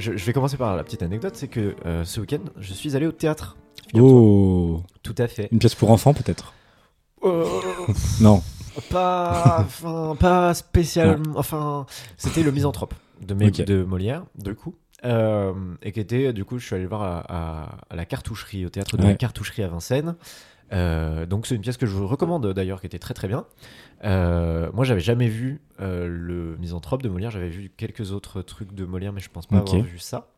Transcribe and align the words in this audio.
je, 0.00 0.16
je 0.16 0.24
vais 0.24 0.32
commencer 0.32 0.56
par 0.56 0.76
la 0.76 0.82
petite 0.84 1.02
anecdote, 1.02 1.36
c'est 1.36 1.48
que 1.48 1.74
euh, 1.86 2.04
ce 2.04 2.20
week-end, 2.20 2.40
je 2.58 2.72
suis 2.72 2.96
allé 2.96 3.06
au 3.06 3.12
théâtre. 3.12 3.56
Oh 3.94 4.82
Tout 5.02 5.14
à 5.18 5.26
fait. 5.28 5.48
Une 5.52 5.58
pièce 5.58 5.74
pour 5.74 5.90
enfants, 5.90 6.14
peut-être 6.14 6.52
Euh, 7.24 7.44
Non. 8.20 8.42
pas, 8.90 9.58
enfin, 9.66 10.16
pas 10.18 10.54
spécialement. 10.54 11.32
Enfin, 11.36 11.86
c'était 12.16 12.42
le 12.42 12.52
Misanthrope 12.52 12.94
de, 13.20 13.34
de 13.64 13.82
Molière, 13.84 14.24
du 14.36 14.54
coup. 14.54 14.74
Euh, 15.04 15.52
et 15.82 15.92
qui 15.92 16.00
était, 16.00 16.32
du 16.32 16.44
coup, 16.44 16.58
je 16.58 16.66
suis 16.66 16.74
allé 16.74 16.84
le 16.84 16.88
voir 16.88 17.02
à, 17.02 17.18
à- 17.28 17.78
à 17.90 17.96
la 17.96 18.04
cartoucherie, 18.04 18.66
au 18.66 18.68
théâtre 18.68 18.96
de 18.96 19.02
la 19.02 19.14
cartoucherie 19.14 19.62
à 19.62 19.68
Vincennes. 19.68 20.14
Euh, 20.72 21.26
donc, 21.26 21.46
c'est 21.46 21.54
une 21.54 21.60
pièce 21.60 21.76
que 21.76 21.86
je 21.86 21.92
vous 21.92 22.06
recommande 22.06 22.52
d'ailleurs, 22.52 22.80
qui 22.80 22.86
était 22.86 22.98
très 22.98 23.14
très 23.14 23.28
bien. 23.28 23.46
Euh, 24.04 24.70
moi, 24.72 24.84
j'avais 24.84 25.00
jamais 25.00 25.28
vu 25.28 25.60
euh, 25.80 26.06
le 26.08 26.56
Misanthrope 26.58 27.02
de 27.02 27.08
Molière, 27.08 27.30
j'avais 27.30 27.48
vu 27.48 27.70
quelques 27.76 28.12
autres 28.12 28.42
trucs 28.42 28.72
de 28.74 28.84
Molière, 28.84 29.12
mais 29.12 29.20
je 29.20 29.30
pense 29.30 29.46
pas 29.46 29.58
avoir 29.58 29.82
vu 29.82 29.98
ça. 29.98 30.28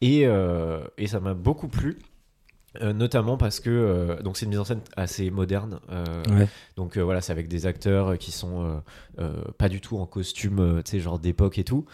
Et, 0.00 0.22
et 0.22 1.06
ça 1.06 1.20
m'a 1.20 1.34
beaucoup 1.34 1.68
plu. 1.68 1.98
Euh, 2.82 2.92
notamment 2.92 3.36
parce 3.36 3.60
que 3.60 3.70
euh, 3.70 4.22
donc 4.22 4.36
c'est 4.36 4.44
une 4.46 4.50
mise 4.50 4.58
en 4.60 4.64
scène 4.64 4.80
assez 4.96 5.30
moderne 5.30 5.80
euh, 5.90 6.04
Ouais. 6.30 6.48
donc 6.76 6.96
voilà, 6.98 7.20
c'est 7.20 7.32
avec 7.32 7.48
des 7.48 7.66
acteurs 7.66 8.16
qui 8.18 8.32
sont 8.32 8.80
pas 9.58 9.68
du 9.68 9.80
tout 9.80 9.98
en 9.98 10.06
costume, 10.06 10.82
tu 10.84 10.90
sais, 10.92 11.00
genre 11.00 11.18
d'époque 11.18 11.58
et 11.58 11.64
tout, 11.64 11.86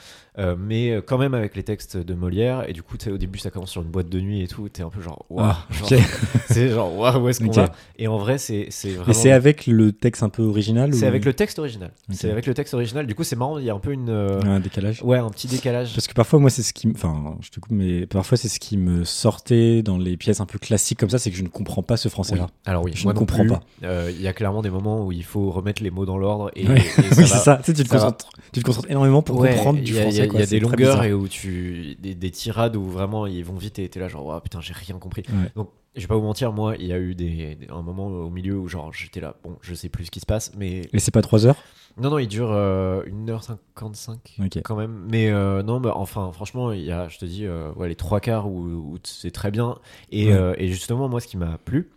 mais 0.58 1.00
quand 1.06 1.18
même 1.18 1.34
avec 1.34 1.54
les 1.54 1.62
textes 1.62 1.96
de 1.96 2.14
Molière. 2.14 2.68
Et 2.68 2.72
du 2.72 2.82
coup, 2.82 2.96
tu 2.96 3.04
sais, 3.04 3.10
au 3.12 3.18
début, 3.18 3.38
ça 3.38 3.50
commence 3.50 3.70
sur 3.70 3.82
une 3.82 3.90
boîte 3.90 4.08
de 4.08 4.20
nuit 4.20 4.42
et 4.42 4.48
tout. 4.48 4.68
T'es 4.68 4.82
un 4.82 4.88
peu 4.90 5.00
genre, 5.00 5.24
waouh, 5.30 5.46
Ah, 5.46 5.66
c'est 6.48 6.68
genre, 6.70 6.96
waouh, 6.96 7.20
où 7.24 7.28
est-ce 7.28 7.40
qu'on 7.40 7.50
va? 7.50 7.72
Et 7.98 8.08
en 8.08 8.18
vrai, 8.18 8.38
c'est 8.38 8.66
c'est 8.70 8.90
vraiment. 8.90 9.04
Mais 9.08 9.14
c'est 9.14 9.30
avec 9.30 9.66
le 9.66 9.92
texte 9.92 10.22
un 10.22 10.28
peu 10.28 10.42
original 10.42 10.92
c'est 10.94 11.04
ou- 11.04 11.08
avec 11.08 11.24
le 11.24 11.32
texte 11.34 11.58
original. 11.58 11.92
C'est 12.10 12.30
avec 12.30 12.46
le 12.46 12.54
texte 12.54 12.74
original. 12.74 13.06
Du 13.06 13.14
coup, 13.14 13.24
c'est 13.24 13.36
marrant. 13.36 13.58
Il 13.58 13.64
y 13.64 13.70
a 13.70 13.74
un 13.74 13.78
peu 13.78 13.92
une, 13.92 14.10
un 14.10 14.60
décalage 14.60 15.02
ouais, 15.02 15.18
un 15.18 15.30
petit 15.30 15.46
décalage. 15.46 15.94
Parce 15.94 16.08
que 16.08 16.14
parfois, 16.14 16.38
moi, 16.40 16.50
c'est 16.50 16.62
ce 16.62 16.72
qui 16.72 16.88
me. 16.88 16.94
Enfin, 16.94 17.36
je 17.40 17.50
te 17.50 17.60
coupe, 17.60 17.72
mais 17.72 18.06
parfois, 18.06 18.36
c'est 18.36 18.48
ce 18.48 18.58
qui 18.58 18.76
me 18.76 19.04
sortait 19.04 19.82
dans 19.82 19.98
les 19.98 20.16
pièces 20.16 20.40
un 20.40 20.46
peu 20.46 20.58
classiques 20.58 20.71
comme 20.98 21.10
ça, 21.10 21.18
c'est 21.18 21.30
que 21.30 21.36
je 21.36 21.42
ne 21.42 21.48
comprends 21.48 21.82
pas 21.82 21.96
ce 21.96 22.08
français-là. 22.08 22.44
Oui. 22.44 22.50
Alors 22.66 22.84
oui, 22.84 22.92
Je 22.94 23.04
moi 23.04 23.12
ne 23.12 23.18
comprends 23.18 23.40
plus. 23.40 23.48
pas. 23.48 23.60
Euh, 23.84 24.10
Il 24.14 24.20
y 24.20 24.28
a 24.28 24.32
clairement 24.32 24.62
des 24.62 24.70
moments 24.70 25.04
où 25.06 25.12
il 25.12 25.24
faut 25.24 25.50
remettre 25.50 25.82
les 25.82 25.90
mots 25.90 26.06
dans 26.06 26.18
l'ordre 26.18 26.50
et, 26.54 26.66
ça 26.66 26.72
oui, 26.72 26.80
va- 26.80 27.14
c'est 27.14 27.26
ça. 27.26 27.56
Tu, 27.58 27.64
sais, 27.66 27.72
tu, 27.74 27.84
te 27.84 27.88
ça 27.88 27.96
concentres, 27.96 28.28
tu 28.52 28.60
te 28.60 28.64
concentres 28.64 28.90
énormément 28.90 29.22
pour 29.22 29.38
Ouais, 29.38 29.54
comprendre 29.54 29.80
du 29.80 29.92
français. 29.94 30.08
Il 30.10 30.16
y 30.16 30.20
a, 30.22 30.26
quoi. 30.26 30.36
il 30.38 30.40
y 30.40 30.42
a 30.42 30.46
C'est 30.46 30.54
des 30.56 30.60
longueurs 30.60 31.04
et 31.04 31.12
où 31.12 31.28
tu 31.28 31.96
des, 32.00 32.14
des 32.14 32.30
tirades 32.30 32.76
où 32.76 32.84
vraiment 32.84 33.26
ils 33.26 33.44
vont 33.44 33.54
vite 33.56 33.78
et 33.78 33.88
t'es 33.88 34.00
là 34.00 34.08
genre 34.08 34.26
oh, 34.36 34.40
putain 34.40 34.60
j'ai 34.60 34.72
rien 34.74 34.98
compris. 34.98 35.22
Ouais. 35.28 35.50
Donc 35.56 35.70
je 35.94 36.00
vais 36.00 36.06
pas 36.06 36.16
vous 36.16 36.22
mentir 36.22 36.52
moi 36.52 36.74
il 36.78 36.86
y 36.86 36.92
a 36.92 36.98
eu 36.98 37.14
des, 37.14 37.58
un 37.70 37.82
moment 37.82 38.06
au 38.06 38.30
milieu 38.30 38.58
où 38.58 38.66
genre 38.68 38.92
j'étais 38.92 39.20
là 39.20 39.34
bon 39.44 39.56
je 39.60 39.74
sais 39.74 39.88
plus 39.90 40.06
ce 40.06 40.10
qui 40.10 40.20
se 40.20 40.26
passe 40.26 40.52
mais 40.56 40.88
Et 40.92 40.98
c'est 40.98 41.10
pas 41.10 41.20
3 41.22 41.46
heures 41.46 41.62
non 41.98 42.10
non 42.10 42.18
il 42.18 42.26
dure 42.28 42.50
euh, 42.52 43.02
1h55 43.06 44.44
Ok. 44.44 44.62
quand 44.64 44.76
même 44.76 45.06
mais 45.10 45.30
euh, 45.30 45.62
non 45.62 45.80
bah, 45.80 45.92
enfin 45.96 46.32
franchement 46.32 46.72
il 46.72 46.82
y 46.82 46.92
a 46.92 47.08
je 47.08 47.18
te 47.18 47.24
dis 47.24 47.44
euh, 47.46 47.72
ouais, 47.74 47.88
les 47.88 47.96
trois 47.96 48.20
quarts 48.20 48.48
où, 48.48 48.60
où 48.66 48.98
c'est 49.04 49.30
très 49.30 49.50
bien 49.50 49.78
et, 50.10 50.28
Ouais. 50.28 50.32
euh, 50.32 50.54
et 50.58 50.68
justement 50.68 51.08
moi 51.08 51.20
ce 51.20 51.26
qui 51.26 51.36
m'a 51.36 51.58
plu 51.58 51.90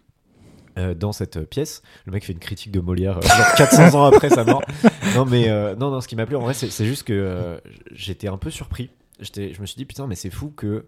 euh, 0.78 0.94
dans 0.94 1.14
cette 1.14 1.40
pièce, 1.50 1.82
le 2.06 2.12
mec 2.12 2.26
fait 2.26 2.34
une 2.34 2.40
critique 2.40 2.72
de 2.74 2.82
Molière 2.82 3.18
euh, 3.20 3.22
genre 3.22 3.54
400 3.56 3.94
ans 3.98 4.04
après 4.06 4.30
sa 4.30 4.44
mort. 4.44 4.62
Non 5.16 5.24
mais 5.24 5.48
non 5.76 5.92
non 5.92 6.02
ce 6.02 6.08
qui 6.10 6.16
m'a 6.18 6.26
plu 6.26 6.36
en 6.36 6.42
vrai 6.42 6.54
c'est 6.54 6.86
juste 6.86 7.04
que 7.04 7.62
j'étais 7.94 8.28
un 8.28 8.38
peu 8.38 8.50
surpris. 8.50 8.90
J'étais 9.22 9.54
je 9.54 9.62
me 9.62 9.66
suis 9.66 9.78
dit 9.78 9.86
putain 9.86 10.08
mais 10.08 10.16
c'est 10.16 10.30
fou 10.30 10.52
que 10.56 10.88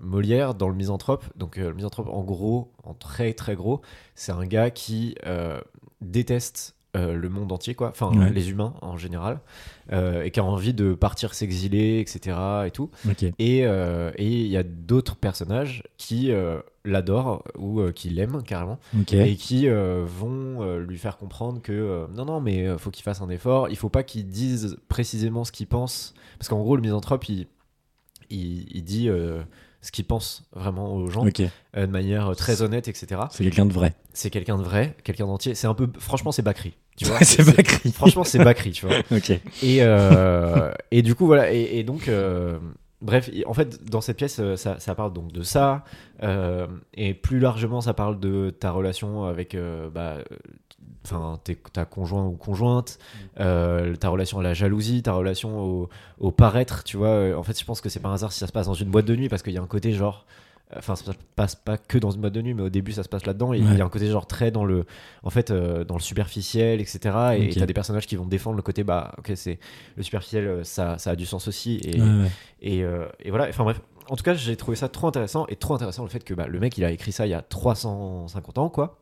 Molière 0.00 0.54
dans 0.54 0.68
le 0.68 0.74
Misanthrope, 0.76 1.24
donc 1.36 1.56
le 1.56 1.72
Misanthrope 1.74 2.08
en 2.08 2.22
gros, 2.22 2.70
en 2.84 2.94
très 2.94 3.32
très 3.32 3.56
gros, 3.56 3.80
c'est 4.14 4.30
un 4.32 4.44
gars 4.46 4.70
qui 4.70 5.16
déteste 6.00 6.76
euh, 6.94 7.14
le 7.14 7.28
monde 7.30 7.50
entier 7.52 7.74
quoi, 7.74 7.88
enfin 7.88 8.10
Ouais. 8.18 8.30
les 8.30 8.50
humains 8.50 8.74
en 8.82 8.98
général, 8.98 9.40
euh, 9.92 10.22
et 10.24 10.30
qui 10.30 10.40
a 10.40 10.44
envie 10.44 10.74
de 10.74 10.92
partir 10.94 11.32
s'exiler 11.32 12.00
etc 12.00 12.36
et 12.66 12.70
tout. 12.70 12.90
Ok. 13.08 13.22
Et 13.38 13.66
euh, 13.66 14.10
et 14.16 14.28
il 14.30 14.46
y 14.48 14.56
a 14.58 14.62
d'autres 14.62 15.16
personnages 15.16 15.82
qui 15.96 16.30
l'adorent 16.84 17.44
ou 17.58 17.80
qui 17.94 18.10
l'aiment 18.10 18.42
carrément 18.42 18.78
et 19.12 19.36
qui 19.36 19.68
vont 19.68 20.76
lui 20.78 20.98
faire 20.98 21.16
comprendre 21.16 21.62
que 21.62 22.06
non 22.14 22.24
non 22.26 22.40
mais 22.40 22.76
faut 22.78 22.90
qu'il 22.90 23.04
fasse 23.04 23.22
un 23.22 23.30
effort 23.30 23.68
il 23.70 23.76
faut 23.76 23.88
pas 23.88 24.02
qu'il 24.02 24.28
dise 24.28 24.76
précisément 24.88 25.44
ce 25.44 25.52
qu'il 25.52 25.68
pense 25.68 26.12
parce 26.38 26.48
qu'en 26.48 26.60
gros 26.60 26.76
le 26.76 26.82
misanthrope 26.82 27.28
il 27.28 27.46
il, 28.30 28.66
il 28.76 28.82
dit 28.84 29.08
ce 29.82 29.90
qu'il 29.92 30.04
pense 30.06 30.44
vraiment 30.52 30.94
aux 30.94 31.08
gens 31.08 31.24
euh, 31.76 31.86
de 31.86 31.90
manière 31.92 32.34
très 32.36 32.62
honnête 32.62 32.88
etc 32.88 33.20
C'est 33.30 33.44
quelqu'un 33.44 33.66
de 33.66 33.72
vrai. 33.72 33.94
c'est 34.14 34.30
quelqu'un 34.30 34.56
de 34.56 34.62
vrai 34.62 34.96
quelqu'un 35.04 35.26
d'entier 35.26 35.54
c'est 35.54 35.66
un 35.66 35.74
peu 35.74 35.88
franchement 35.98 36.32
c'est 36.32 36.42
Bakri 36.42 36.74
tu 36.96 37.04
vois 37.04 37.18
c'est 37.22 37.46
écrit. 37.58 37.92
franchement 37.92 38.24
c'est 38.24 38.38
Bakri 38.42 38.70
tu 38.72 38.86
vois 38.86 38.96
et, 39.62 39.78
euh, 39.80 40.72
et 40.90 41.02
du 41.02 41.14
coup, 41.14 41.26
voilà. 41.26 41.52
Et, 41.52 41.78
et 41.78 41.84
donc, 41.84 42.08
euh, 42.08 42.58
bref, 43.00 43.30
en 43.46 43.54
fait, 43.54 43.82
dans 43.84 44.00
cette 44.00 44.16
pièce, 44.18 44.38
euh, 44.40 44.56
ça, 44.56 44.78
ça 44.78 44.94
parle 44.94 45.12
donc 45.12 45.32
de 45.32 45.42
ça. 45.42 45.84
euh, 46.22 46.66
et 46.94 47.14
plus 47.14 47.38
largement, 47.40 47.80
ça 47.80 47.94
parle 47.94 48.20
de 48.20 48.50
ta 48.50 48.70
relation 48.70 49.24
avec 49.24 49.54
euh, 49.54 49.88
bah, 49.90 50.16
euh, 50.18 50.22
enfin, 51.04 51.38
ta 51.72 51.84
conjoint 51.84 52.24
ou 52.26 52.32
conjointe, 52.36 52.98
euh, 53.40 53.94
ta 53.96 54.08
relation 54.08 54.38
à 54.38 54.42
la 54.42 54.54
jalousie, 54.54 55.02
ta 55.02 55.12
relation 55.12 55.60
au, 55.60 55.88
au 56.20 56.30
paraître. 56.30 56.84
Tu 56.84 56.96
vois, 56.96 57.08
Euh, 57.08 57.34
en 57.36 57.42
fait, 57.42 57.58
je 57.58 57.64
pense 57.64 57.80
que 57.80 57.88
c'est 57.88 58.00
pas 58.00 58.08
un 58.08 58.14
hasard 58.14 58.32
si 58.32 58.38
ça 58.38 58.46
se 58.46 58.52
passe 58.52 58.66
dans 58.66 58.74
une 58.74 58.88
boîte 58.90 59.04
de 59.06 59.16
nuit 59.16 59.28
parce 59.28 59.42
qu'il 59.42 59.52
y 59.52 59.58
a 59.58 59.62
un 59.62 59.66
côté 59.66 59.92
genre. 59.92 60.26
Enfin, 60.74 60.96
ça 60.96 61.04
se 61.12 61.18
passe 61.36 61.54
pas 61.54 61.76
que 61.76 61.98
dans 61.98 62.10
une 62.12 62.22
boîte 62.22 62.32
de 62.32 62.40
nuit, 62.40 62.54
mais 62.54 62.62
au 62.62 62.70
début, 62.70 62.92
ça 62.92 63.02
se 63.02 63.08
passe 63.10 63.26
là-dedans. 63.26 63.52
Il 63.52 63.62
Ouais. 63.68 63.76
y 63.76 63.80
a 63.82 63.84
un 63.84 63.90
côté 63.90 64.06
genre 64.06 64.26
très 64.26 64.50
dans 64.50 64.64
le, 64.64 64.86
en 65.22 65.28
fait, 65.28 65.50
euh, 65.50 65.84
dans 65.84 65.96
le 65.96 66.00
superficiel, 66.00 66.80
etc. 66.80 66.98
Et 67.36 67.48
Ok. 67.50 67.56
t'as 67.58 67.66
des 67.66 67.74
personnages 67.74 68.06
qui 68.06 68.16
vont 68.16 68.24
défendre 68.24 68.56
le 68.56 68.62
côté, 68.62 68.82
bah, 68.82 69.12
ok, 69.18 69.32
c'est 69.34 69.58
le 69.96 70.02
superficiel, 70.02 70.46
euh, 70.46 70.64
ça, 70.64 70.96
ça 70.96 71.10
a 71.10 71.14
du 71.16 71.26
sens 71.26 71.46
aussi. 71.46 71.78
Et, 71.84 72.00
Ouais, 72.00 72.06
ouais. 72.08 72.30
et, 72.62 72.84
euh, 72.84 73.04
et 73.20 73.28
voilà, 73.28 73.48
enfin 73.50 73.64
bref. 73.64 73.82
En 74.08 74.16
tout 74.16 74.24
cas, 74.24 74.32
j'ai 74.32 74.56
trouvé 74.56 74.76
ça 74.76 74.88
trop 74.88 75.08
intéressant 75.08 75.44
et 75.48 75.56
trop 75.56 75.74
intéressant 75.74 76.04
le 76.04 76.08
fait 76.08 76.24
que 76.24 76.32
bah, 76.32 76.46
le 76.48 76.58
mec 76.58 76.78
il 76.78 76.84
a 76.84 76.90
écrit 76.90 77.12
ça 77.12 77.26
il 77.26 77.30
y 77.30 77.34
a 77.34 77.42
350 77.42 78.56
ans, 78.56 78.70
quoi. 78.70 78.98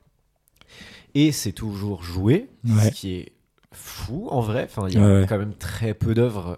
Et 1.14 1.32
c'est 1.32 1.52
toujours 1.52 2.02
joué, 2.02 2.48
Ouais. 2.64 2.90
ce 2.90 2.90
qui 2.90 3.14
est 3.14 3.32
fou 3.72 4.28
en 4.30 4.40
vrai. 4.40 4.64
Enfin, 4.64 4.88
il 4.88 4.94
y 4.94 4.98
a 4.98 5.00
Ouais, 5.20 5.26
quand 5.28 5.38
même 5.38 5.54
très 5.54 5.94
peu 5.94 6.14
d'œuvres, 6.14 6.56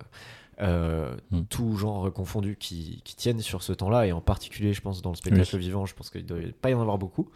euh, 0.60 1.16
Mm. 1.30 1.42
tout 1.48 1.76
genre 1.76 2.12
confondus, 2.12 2.56
qui, 2.58 3.00
qui 3.04 3.16
tiennent 3.16 3.40
sur 3.40 3.62
ce 3.62 3.72
temps-là. 3.72 4.06
Et 4.06 4.12
en 4.12 4.20
particulier, 4.20 4.72
je 4.74 4.80
pense, 4.80 5.02
dans 5.02 5.10
le 5.10 5.16
spectacle 5.16 5.56
vivant, 5.56 5.86
je 5.86 5.94
pense 5.94 6.10
qu'il 6.10 6.22
ne 6.22 6.26
doit 6.26 6.38
pas 6.60 6.70
y 6.70 6.74
en 6.74 6.80
avoir 6.80 6.98
beaucoup. 6.98 7.28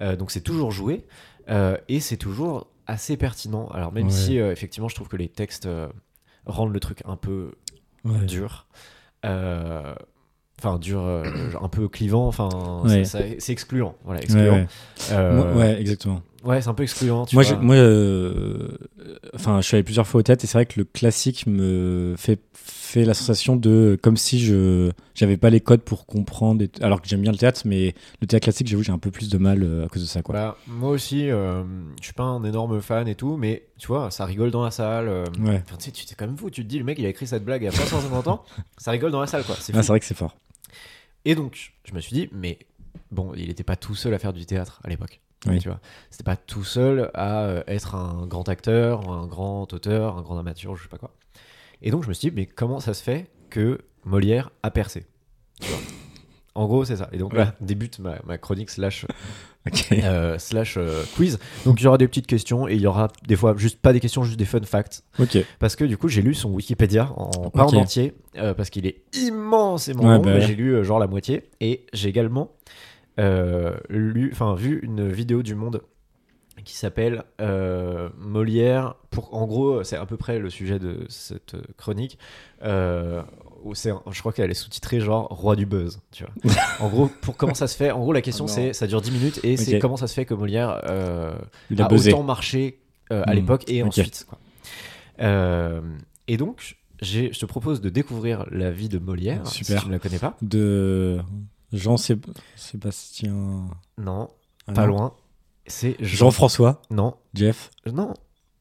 Euh, 0.00 0.16
donc 0.16 0.30
c'est 0.30 0.40
toujours 0.40 0.70
joué 0.70 1.04
euh, 1.50 1.76
et 1.88 2.00
c'est 2.00 2.16
toujours 2.16 2.68
assez 2.86 3.16
pertinent. 3.16 3.66
Alors 3.68 3.92
même 3.92 4.06
Ouais. 4.06 4.10
si 4.12 4.38
euh, 4.38 4.52
effectivement, 4.52 4.88
je 4.88 4.94
trouve 4.94 5.08
que 5.08 5.16
les 5.16 5.28
textes 5.28 5.68
rendent 6.46 6.72
le 6.72 6.80
truc 6.80 7.02
un 7.06 7.16
peu 7.16 7.52
Ouais. 8.04 8.24
dur. 8.24 8.66
Enfin, 10.62 10.78
dur, 10.78 11.00
euh, 11.02 11.24
un 11.58 11.68
peu 11.68 11.88
clivant, 11.88 12.26
enfin, 12.28 12.82
Ouais. 12.84 13.04
c'est 13.04 13.50
excluant. 13.52 13.94
Voilà, 14.04 14.20
excluant. 14.20 14.52
ouais. 14.56 14.66
Euh, 15.10 15.54
ouais, 15.56 15.80
exactement. 15.80 16.20
ouais, 16.44 16.60
c'est 16.60 16.68
un 16.68 16.74
peu 16.74 16.82
excluant. 16.82 17.24
Tu 17.24 17.34
Moi, 17.34 17.44
vois. 17.44 17.54
je, 17.54 17.58
moi 17.58 17.74
euh, 17.76 18.68
enfin, 19.34 19.62
je 19.62 19.66
suis 19.66 19.76
allé 19.76 19.84
plusieurs 19.84 20.06
fois 20.06 20.18
au 20.18 20.22
théâtre 20.22 20.44
et 20.44 20.46
c'est 20.46 20.58
vrai 20.58 20.66
que 20.66 20.78
le 20.78 20.84
classique 20.84 21.46
me 21.46 22.14
fait, 22.18 22.40
fait 22.52 23.06
la 23.06 23.14
sensation 23.14 23.56
de 23.56 23.98
comme 24.02 24.18
si 24.18 24.38
je 24.40 24.90
j'avais 25.14 25.38
pas 25.38 25.48
les 25.48 25.60
codes 25.60 25.80
pour 25.80 26.04
comprendre. 26.04 26.62
et- 26.62 26.70
alors 26.82 27.00
que 27.00 27.08
j'aime 27.08 27.22
bien 27.22 27.32
le 27.32 27.38
théâtre, 27.38 27.62
mais 27.64 27.94
le 28.20 28.26
théâtre 28.26 28.44
classique, 28.44 28.68
j'avoue, 28.68 28.82
j'ai 28.82 28.92
un 28.92 28.98
peu 28.98 29.10
plus 29.10 29.30
de 29.30 29.38
mal 29.38 29.82
à 29.86 29.88
cause 29.88 30.02
de 30.02 30.06
ça, 30.06 30.20
quoi. 30.20 30.34
Bah, 30.34 30.56
moi 30.66 30.90
aussi, 30.90 31.28
je 31.28 31.64
suis 32.02 32.12
pas 32.12 32.24
un 32.24 32.44
énorme 32.44 32.82
fan 32.82 33.08
et 33.08 33.14
tout, 33.14 33.38
mais 33.38 33.64
tu 33.78 33.86
vois, 33.86 34.10
ça 34.10 34.26
rigole 34.26 34.50
dans 34.50 34.62
la 34.62 34.70
salle. 34.70 35.08
Ouais. 35.42 35.62
enfin, 35.64 35.76
tu 35.78 35.86
sais, 35.86 35.90
tu 35.90 36.04
t'es 36.04 36.14
quand 36.14 36.26
même 36.26 36.36
fou. 36.36 36.50
Tu 36.50 36.64
te 36.64 36.68
dis, 36.68 36.78
le 36.78 36.84
mec, 36.84 36.98
il 36.98 37.06
a 37.06 37.08
écrit 37.08 37.26
cette 37.26 37.46
blague 37.46 37.62
il 37.62 37.64
y 37.64 37.68
a 37.68 37.72
350 37.72 38.28
ans, 38.28 38.42
ça 38.76 38.90
rigole 38.90 39.10
dans 39.10 39.20
la 39.22 39.26
salle, 39.26 39.44
quoi. 39.44 39.56
C'est 39.58 39.74
Ah, 39.74 39.80
vrai 39.80 39.98
que 40.00 40.04
c'est 40.04 40.14
fort. 40.16 40.36
Et 41.24 41.34
donc, 41.34 41.72
je 41.84 41.94
me 41.94 42.00
suis 42.00 42.14
dit, 42.14 42.28
mais 42.32 42.58
bon, 43.10 43.32
il 43.36 43.48
n'était 43.48 43.64
pas 43.64 43.76
tout 43.76 43.94
seul 43.94 44.14
à 44.14 44.18
faire 44.18 44.32
du 44.32 44.46
théâtre 44.46 44.80
à 44.84 44.88
l'époque. 44.88 45.20
Oui. 45.46 45.58
Tu 45.58 45.68
vois, 45.68 45.80
c'était 46.10 46.24
pas 46.24 46.36
tout 46.36 46.64
seul 46.64 47.10
à 47.14 47.44
euh, 47.44 47.62
être 47.66 47.94
un 47.94 48.26
grand 48.26 48.48
acteur, 48.48 49.08
un 49.10 49.26
grand 49.26 49.72
auteur, 49.72 50.18
un 50.18 50.22
grand 50.22 50.38
amateur, 50.38 50.76
je 50.76 50.82
sais 50.82 50.88
pas 50.88 50.98
quoi. 50.98 51.14
Et 51.82 51.90
donc, 51.90 52.02
je 52.04 52.08
me 52.08 52.14
suis 52.14 52.28
dit, 52.28 52.36
mais 52.36 52.46
comment 52.46 52.80
ça 52.80 52.92
se 52.92 53.02
fait 53.02 53.30
que 53.48 53.80
Molière 54.04 54.50
a 54.62 54.70
percé 54.70 55.06
Tu 55.60 55.68
vois 55.68 55.99
En 56.54 56.66
gros, 56.66 56.84
c'est 56.84 56.96
ça. 56.96 57.08
Et 57.12 57.18
donc 57.18 57.32
Ouais. 57.32 57.38
là 57.40 57.54
débute 57.60 57.98
ma, 58.00 58.16
ma 58.26 58.36
chronique 58.38 58.70
slash 58.70 59.06
euh, 59.92 60.38
slash 60.38 60.76
euh, 60.78 61.02
quiz. 61.16 61.38
Donc 61.64 61.80
il 61.80 61.84
y 61.84 61.86
aura 61.86 61.98
des 61.98 62.08
petites 62.08 62.26
questions 62.26 62.66
et 62.66 62.74
il 62.74 62.80
y 62.80 62.86
aura 62.86 63.08
des 63.28 63.36
fois 63.36 63.54
juste 63.56 63.78
pas 63.80 63.92
des 63.92 64.00
questions, 64.00 64.24
juste 64.24 64.38
des 64.38 64.44
fun 64.44 64.60
facts. 64.62 65.04
Ok. 65.18 65.38
Parce 65.58 65.76
que 65.76 65.84
du 65.84 65.96
coup 65.96 66.08
j'ai 66.08 66.22
lu 66.22 66.34
son 66.34 66.50
Wikipédia 66.50 67.12
en 67.16 67.50
pas 67.50 67.64
Ok. 67.66 67.74
en 67.74 67.76
entier 67.82 68.14
euh, 68.36 68.52
parce 68.54 68.70
qu'il 68.70 68.86
est 68.86 69.02
immensément 69.14 70.02
Ouais, 70.02 70.16
long. 70.16 70.22
bah 70.22 70.32
ouais. 70.34 70.40
J'ai 70.40 70.54
lu 70.56 70.84
genre 70.84 70.98
la 70.98 71.06
moitié 71.06 71.44
et 71.60 71.86
j'ai 71.92 72.08
également 72.08 72.50
lu, 73.90 74.30
enfin 74.32 74.54
vu 74.54 74.80
une 74.82 75.06
vidéo 75.10 75.42
du 75.42 75.54
Monde 75.54 75.82
qui 76.64 76.74
s'appelle 76.76 77.24
euh, 77.40 78.08
Molière. 78.18 78.94
Pour 79.10 79.34
en 79.34 79.46
gros 79.46 79.82
c'est 79.84 79.96
à 79.96 80.06
peu 80.06 80.16
près 80.16 80.38
le 80.38 80.50
sujet 80.50 80.78
de 80.78 81.04
cette 81.08 81.54
chronique. 81.76 82.18
Euh, 82.62 83.22
je 83.74 84.20
crois 84.20 84.32
qu'elle 84.32 84.50
est 84.50 84.54
sous-titrée 84.54 85.00
genre 85.00 85.26
roi 85.28 85.56
du 85.56 85.66
buzz, 85.66 86.00
tu 86.12 86.24
vois. 86.24 86.54
en 86.80 86.88
gros, 86.88 87.10
pour 87.20 87.36
comment 87.36 87.54
ça 87.54 87.66
se 87.68 87.76
fait 87.76 87.90
En 87.90 88.00
gros, 88.00 88.12
la 88.12 88.22
question 88.22 88.44
Oh 88.46 88.48
non. 88.48 88.54
c'est, 88.54 88.72
ça 88.72 88.86
dure 88.86 89.00
10 89.00 89.10
minutes 89.10 89.40
et 89.44 89.56
c'est 89.56 89.78
comment 89.78 89.96
ça 89.96 90.06
se 90.06 90.14
fait 90.14 90.24
que 90.24 90.34
Molière 90.34 90.80
euh, 90.88 91.34
Il 91.70 91.80
a 91.82 91.86
a 91.86 91.88
buzzé. 91.88 92.12
autant 92.12 92.22
marché 92.22 92.80
euh, 93.12 93.22
à 93.26 93.32
Hmm, 93.32 93.36
l'époque 93.36 93.64
et 93.68 93.82
ensuite. 93.82 94.26
Quoi. 94.28 94.38
Euh, 95.20 95.80
et 96.28 96.36
donc, 96.36 96.76
je 97.02 97.28
te 97.28 97.46
propose 97.46 97.80
de 97.80 97.88
découvrir 97.88 98.44
la 98.50 98.70
vie 98.70 98.88
de 98.88 98.98
Molière, 98.98 99.46
Super. 99.46 99.76
si 99.78 99.82
tu 99.82 99.88
ne 99.88 99.92
la 99.92 99.98
connais 99.98 100.18
pas. 100.18 100.36
De 100.42 101.20
Jean 101.72 101.96
Sé- 101.96 102.18
Sébastien. 102.56 103.68
Non, 103.98 104.28
Ah 104.66 104.72
pas 104.72 104.86
non. 104.86 104.96
loin. 104.96 105.14
C'est 105.66 105.96
Jean... 106.00 106.26
Jean-François, 106.26 106.82
Non, 106.90 107.14
Jeff, 107.34 107.70
non, 107.92 108.14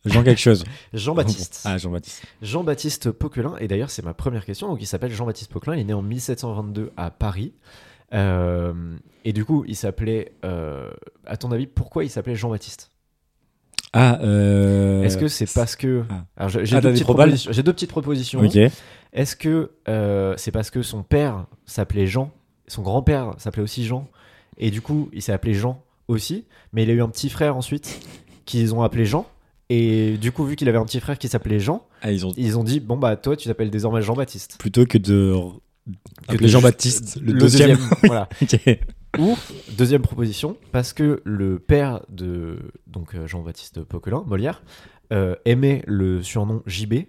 Jean 0.06 0.24
quelque 0.24 0.40
chose. 0.40 0.64
Jean-Baptiste. 0.94 1.62
Ah, 1.66 1.78
Jean-Baptiste. 1.78 2.24
Jean-Baptiste 2.42 3.12
Poquelin, 3.12 3.56
et 3.60 3.68
d'ailleurs 3.68 3.90
c'est 3.90 4.04
ma 4.04 4.14
première 4.14 4.46
question, 4.46 4.68
donc 4.68 4.82
il 4.82 4.86
s'appelle 4.88 5.12
Jean-Baptiste 5.12 5.52
Poquelin, 5.52 5.76
il 5.76 5.82
est 5.82 5.86
né 5.86 5.94
en 5.94 6.02
1722 6.02 6.92
à 6.98 7.12
Paris, 7.12 7.54
Euh, 8.12 8.74
et 9.24 9.34
du 9.34 9.46
coup 9.46 9.66
il 9.68 9.76
s'appelait, 9.76 10.32
euh, 10.44 10.90
à 11.28 11.38
ton 11.38 11.52
avis, 11.52 11.68
pourquoi 11.68 12.04
il 12.04 12.10
s'appelait 12.10 12.36
Jean-Baptiste? 12.36 12.90
Ah, 13.94 14.20
euh... 14.22 15.04
Est-ce 15.04 15.18
que 15.18 15.28
c'est 15.28 15.52
parce 15.54 15.76
que... 15.76 16.04
Ah. 16.38 16.48
J'ai 16.48 16.76
Ah, 16.76 16.82
deux, 16.82 16.96
j'ai 16.96 17.64
deux 17.64 17.74
petites 17.74 17.90
propositions. 17.90 18.42
Est-ce 19.14 19.36
que 19.36 19.72
euh, 19.88 20.34
c'est 20.38 20.52
parce 20.52 20.70
que 20.72 20.82
son 20.82 21.04
père 21.04 21.46
s'appelait 21.66 22.08
Jean, 22.08 22.32
son 22.68 22.82
grand-père 22.84 23.34
s'appelait 23.38 23.64
aussi 23.64 23.86
Jean, 23.86 24.08
et 24.58 24.72
du 24.72 24.82
coup 24.82 25.10
il 25.14 25.22
s'est 25.22 25.32
appelé 25.34 25.54
Jean 25.54 25.84
aussi, 26.08 26.46
mais 26.74 26.84
il 26.84 26.90
a 26.90 26.94
eu 26.94 27.02
un 27.02 27.10
petit 27.10 27.30
frère 27.30 27.56
ensuite 27.58 28.00
qu'ils 28.46 28.74
ont 28.76 28.82
appelé 28.84 29.06
Jean, 29.06 29.28
et 29.70 30.18
du 30.18 30.32
coup 30.32 30.46
vu 30.46 30.56
qu'il 30.56 30.68
avait 30.70 30.78
un 30.78 30.86
petit 30.86 31.00
frère 31.00 31.18
qui 31.18 31.28
s'appelait 31.28 31.60
Jean, 31.60 31.86
Ah, 32.02 32.12
ils 32.12 32.26
ont 32.26 32.34
ils 32.38 32.58
ont 32.58 32.64
dit 32.64 32.80
bon 32.80 32.98
bah 32.98 33.16
toi 33.16 33.36
tu 33.36 33.48
t'appelles 33.48 33.70
désormais 33.70 34.02
Jean-Baptiste. 34.02 34.58
plutôt 34.58 34.86
que 34.86 34.98
de 34.98 35.34
appeler 36.28 36.50
Jean-Baptiste, 36.50 37.20
le, 37.22 37.34
deuxième. 37.34 37.78
voilà. 38.04 38.30
Ok. 38.42 38.60
Ou 39.18 39.36
deuxième 39.76 40.04
proposition, 40.04 40.56
parce 40.72 40.94
que 40.94 41.22
le 41.24 41.58
père 41.58 42.02
de 42.10 42.60
donc 42.86 43.16
euh, 43.16 43.26
Jean-Baptiste 43.26 43.82
Poquelin, 43.84 44.24
Molière, 44.28 44.62
euh, 45.12 45.36
aimait 45.46 45.82
le 45.88 46.22
surnom 46.22 46.62
JB, 46.68 47.06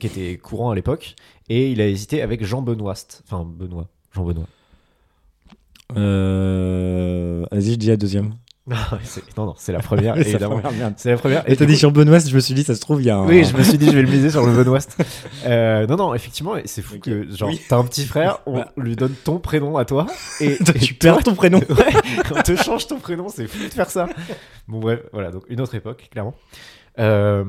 qui 0.00 0.06
était 0.06 0.36
courant 0.36 0.70
à 0.70 0.74
l'époque, 0.74 1.14
et 1.48 1.70
il 1.70 1.80
a 1.80 1.86
hésité 1.86 2.22
avec 2.22 2.44
Jean 2.44 2.62
Benoist, 2.62 3.22
enfin 3.24 3.44
Benoît, 3.44 3.88
Jean 4.12 4.24
Benoît. 4.24 4.46
Euh... 5.96 7.44
Vas-y, 7.52 7.72
je 7.72 7.76
dis 7.76 7.86
la 7.86 7.96
deuxième. 7.96 8.34
Non, 8.66 8.76
non, 9.36 9.46
non, 9.46 9.54
c'est 9.58 9.72
la 9.72 9.78
première, 9.80 10.16
évidemment. 10.16 10.62
C'est 10.96 11.10
la 11.10 11.16
première. 11.18 11.48
Et 11.50 11.54
t'as 11.56 11.66
dit 11.66 11.74
coup- 11.74 11.80
Jean-Benoît, 11.80 12.18
je 12.20 12.34
me 12.34 12.40
suis 12.40 12.54
dit, 12.54 12.64
ça 12.64 12.74
se 12.74 12.80
trouve, 12.80 13.02
il 13.02 13.06
y 13.06 13.10
a 13.10 13.16
un. 13.18 13.26
Oui, 13.26 13.44
je 13.44 13.54
me 13.56 13.62
suis 13.62 13.76
dit, 13.76 13.86
je 13.86 13.92
vais 13.92 14.02
le 14.02 14.08
miser 14.10 14.30
sur 14.30 14.44
le 14.46 14.52
Benoist. 14.52 14.96
Euh, 15.46 15.86
non, 15.86 15.96
non, 15.96 16.14
effectivement, 16.14 16.54
c'est 16.64 16.80
fou 16.80 16.98
que, 16.98 17.30
genre, 17.30 17.50
Oui. 17.50 17.60
t'as 17.68 17.76
un 17.76 17.84
petit 17.84 18.06
frère, 18.06 18.38
on 18.46 18.54
Bah. 18.60 18.72
lui 18.78 18.96
donne 18.96 19.12
ton 19.24 19.38
prénom 19.38 19.76
à 19.76 19.84
toi, 19.84 20.06
et, 20.40 20.52
et 20.54 20.78
tu 20.78 20.94
perds 20.94 21.22
ton 21.22 21.34
prénom. 21.34 21.58
Ouais, 21.58 21.92
on 22.34 22.40
te 22.42 22.56
change 22.56 22.86
ton 22.86 22.98
prénom, 22.98 23.28
c'est 23.28 23.46
fou 23.46 23.62
de 23.68 23.72
faire 23.74 23.90
ça. 23.90 24.06
Bon, 24.66 24.80
bref, 24.80 25.00
voilà, 25.12 25.30
donc 25.30 25.42
une 25.50 25.60
autre 25.60 25.74
époque, 25.74 26.08
clairement. 26.10 26.34
Euh, 26.98 27.44